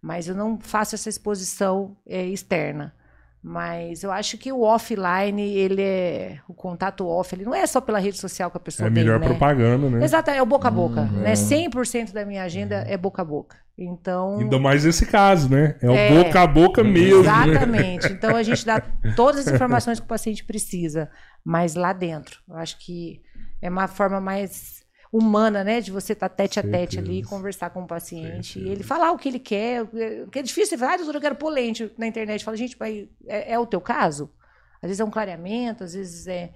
[0.00, 2.94] mas eu não faço essa exposição é, externa.
[3.40, 6.40] Mas eu acho que o offline, ele é.
[6.48, 9.04] O contato off, ele não é só pela rede social que a pessoa É tem,
[9.04, 9.26] melhor né?
[9.28, 10.04] propaganda, né?
[10.04, 11.02] Exato, é o boca a boca.
[11.02, 11.20] Uhum.
[11.20, 11.34] Né?
[11.34, 13.56] 100% da minha agenda é boca a boca.
[13.78, 14.40] Então.
[14.40, 15.76] Ainda mais nesse caso, né?
[15.80, 16.24] É o É.
[16.24, 17.22] boca a boca mesmo.
[17.22, 17.48] né?
[17.48, 18.12] Exatamente.
[18.12, 18.80] Então a gente dá
[19.14, 21.08] todas as informações que o paciente precisa,
[21.44, 22.40] mas lá dentro.
[22.48, 23.22] Eu acho que
[23.62, 25.80] é uma forma mais humana, né?
[25.80, 27.00] De você estar tete a tete Certeza.
[27.00, 29.84] ali, conversar com o paciente, e ele falar o que ele quer.
[30.24, 32.44] Porque é difícil, você fala, ah, doutora, eu quero pôr lente na internet.
[32.44, 34.30] Fala, gente, mas é, é o teu caso?
[34.82, 36.50] Às vezes é um clareamento, às vezes é.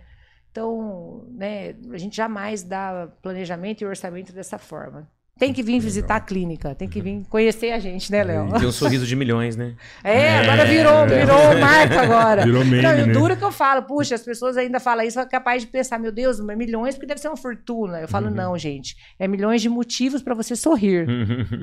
[0.51, 5.09] Então, né, a gente jamais dá planejamento e orçamento dessa forma.
[5.39, 8.53] Tem que vir visitar a clínica, tem que vir conhecer a gente, né, Léo?
[8.59, 9.75] Tem um sorriso de milhões, né?
[10.05, 12.45] É, agora virou, virou marco agora.
[12.47, 13.13] Virou meme, Não, e o né?
[13.13, 16.13] duro que eu falo, puxa, as pessoas ainda falam isso, é capaz de pensar, meu
[16.13, 17.97] Deus, mas milhões, porque deve ser uma fortuna.
[17.99, 18.09] Eu Uhum.
[18.09, 21.07] falo, não, gente, é milhões de motivos para você sorrir,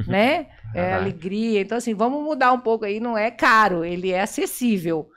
[0.07, 0.47] né?
[0.75, 0.97] É Ah.
[0.97, 1.61] alegria.
[1.61, 5.07] Então, assim, vamos mudar um pouco aí, não é caro, ele é acessível.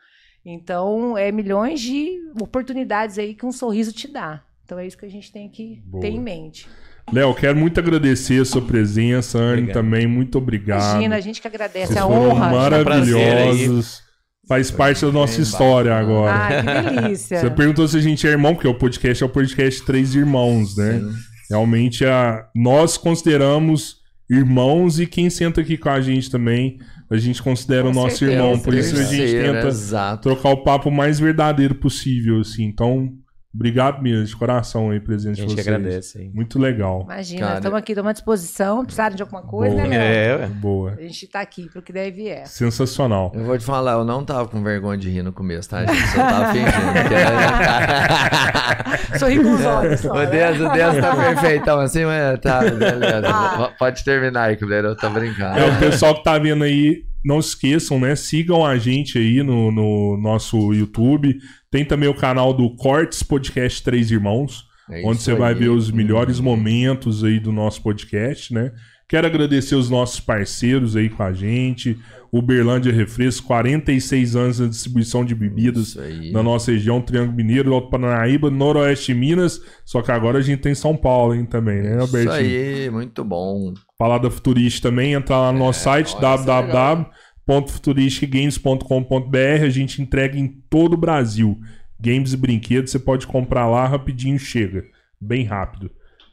[0.44, 4.42] Então, é milhões de oportunidades aí que um sorriso te dá.
[4.64, 6.00] Então, é isso que a gente tem que Boa.
[6.02, 6.68] ter em mente.
[7.12, 9.74] Léo, quero muito agradecer a sua presença, Anne Obrigado.
[9.74, 10.92] também, muito obrigado.
[10.92, 12.50] Imagina, a gente que agradece Vocês a foram honra.
[12.50, 14.00] maravilhosos.
[14.48, 16.12] Faz parte da nossa história bacana.
[16.12, 16.32] agora.
[16.34, 17.40] Ah, que delícia.
[17.40, 20.76] Você perguntou se a gente é irmão, porque o podcast é o podcast Três Irmãos,
[20.76, 20.98] né?
[21.00, 21.12] Sim.
[21.50, 23.96] Realmente, a, nós consideramos
[24.28, 26.78] irmãos e quem senta aqui com a gente também,
[27.10, 28.40] a gente considera Com o nosso certeza.
[28.42, 28.58] irmão.
[28.58, 30.22] Por isso a gente tenta Exato.
[30.22, 32.64] trocar o papo mais verdadeiro possível, assim.
[32.64, 33.10] Então,
[33.54, 35.74] obrigado mesmo, de coração aí, A presente de gente que vocês.
[35.76, 36.18] agradece.
[36.18, 36.28] aí.
[36.30, 37.02] Muito legal.
[37.04, 38.84] Imagina, estamos aqui, estamos à disposição.
[38.84, 39.88] Precisarem de alguma coisa, Boa.
[39.88, 40.42] né, Léo?
[40.42, 40.46] É.
[40.46, 40.92] Boa.
[40.98, 42.44] A gente tá aqui pro que deve é.
[42.44, 43.32] Sensacional.
[43.34, 46.06] Eu vou te falar, eu não tava com vergonha de rir no começo, tá, gente?
[46.08, 46.72] Só tava fingindo.
[47.08, 50.00] que era- Sorri com os olhos.
[50.00, 50.26] Só, O né?
[50.26, 53.28] Deus, o Deus tá perfeitão assim, mas tá, beleza.
[53.28, 53.70] Ah.
[53.78, 55.58] Pode terminar aí, Cleber, eu tô brincando.
[55.58, 58.14] É, o pessoal que tá vendo aí, não se esqueçam, né?
[58.16, 61.38] Sigam a gente aí no, no nosso YouTube.
[61.70, 65.58] Tem também o canal do Cortes Podcast Três Irmãos, É onde você vai aí.
[65.58, 68.72] ver os melhores momentos aí do nosso podcast, né?
[69.12, 71.98] Quero agradecer os nossos parceiros aí com a gente.
[72.32, 77.90] Uberlândia Refresco, 46 anos na distribuição de bebidas Isso na nossa região, Triângulo Mineiro, Alto
[77.90, 79.60] Paranaíba, Noroeste Minas.
[79.84, 82.32] Só que agora a gente tem São Paulo, hein, também, né, Isso Albertinho?
[82.32, 83.74] aí, muito bom.
[83.98, 87.10] Parada Futurista também, entra lá no nosso site, olha, isso é legal.
[87.46, 89.62] www.futuristicgames.com.br.
[89.62, 91.60] A gente entrega em todo o Brasil.
[92.00, 94.86] Games e brinquedos, você pode comprar lá rapidinho, chega.
[95.20, 95.90] Bem rápido.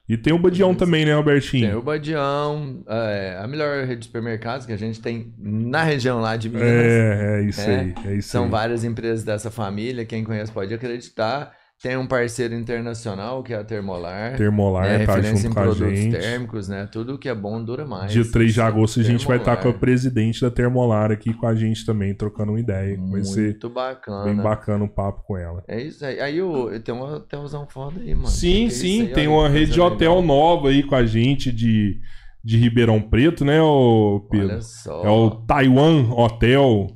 [0.10, 1.68] E tem o Badião também, né, Albertinho?
[1.68, 6.20] Tem o Badião, é, a melhor rede de supermercados que a gente tem na região
[6.20, 6.68] lá de Minas.
[6.68, 7.93] É, é isso É, aí.
[8.05, 8.49] É isso São aí.
[8.49, 11.55] várias empresas dessa família, quem conhece pode acreditar.
[11.82, 14.36] Tem um parceiro internacional que é a Termolar.
[14.36, 15.05] Termolar né?
[15.05, 16.11] tá referência junto em com a produtos gente.
[16.17, 16.89] térmicos, né?
[16.91, 18.11] Tudo que é bom dura mais.
[18.11, 21.47] Dia 3 de agosto a gente vai estar com a presidente da Termolar aqui com
[21.47, 22.99] a gente também, trocando uma ideia.
[23.09, 24.25] Vai ser Muito bacana.
[24.25, 25.63] bem bacana o papo com ela.
[25.69, 26.19] É isso aí.
[26.19, 28.27] Aí o, tem um hotelzão foda aí, mano.
[28.27, 29.07] Sim, Que que é sim, aí?
[29.13, 30.27] tem uma rede de hotel legal.
[30.27, 31.97] nova aí com a gente de,
[32.43, 34.47] de Ribeirão Preto, né, ô Pedro?
[34.49, 35.01] Olha só.
[35.05, 36.88] É o Taiwan Hotel.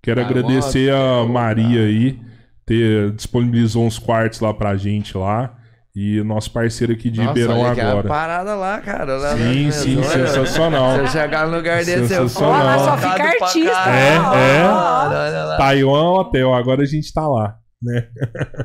[0.00, 1.80] Quero Taiwan agradecer a Hotel, Maria cara.
[1.88, 2.29] aí,
[2.70, 5.54] ter disponibilizou uns quartos lá pra gente lá.
[5.92, 8.08] E o nosso parceiro aqui de Nossa, Ribeirão olha que é a agora.
[8.08, 9.16] parada lá, cara.
[9.16, 10.94] Lá Sim, sim, olha, sensacional.
[10.94, 12.22] Se eu chegar no lugar desse, eu.
[12.22, 13.90] Olha só fica artista.
[13.90, 15.56] É, é.
[15.58, 17.56] Taiwan Hotel, agora a gente tá lá.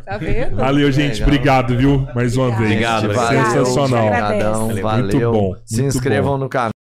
[0.05, 0.55] Tá vendo?
[0.57, 1.13] Valeu, gente.
[1.13, 1.27] Legal.
[1.27, 2.07] Obrigado, viu?
[2.13, 2.61] Mais uma vez.
[2.61, 4.05] Obrigado, Valeu, Sensacional.
[4.07, 5.31] Obrigadão, Muito valeu.
[5.31, 6.74] bom, Se muito inscrevam no canal.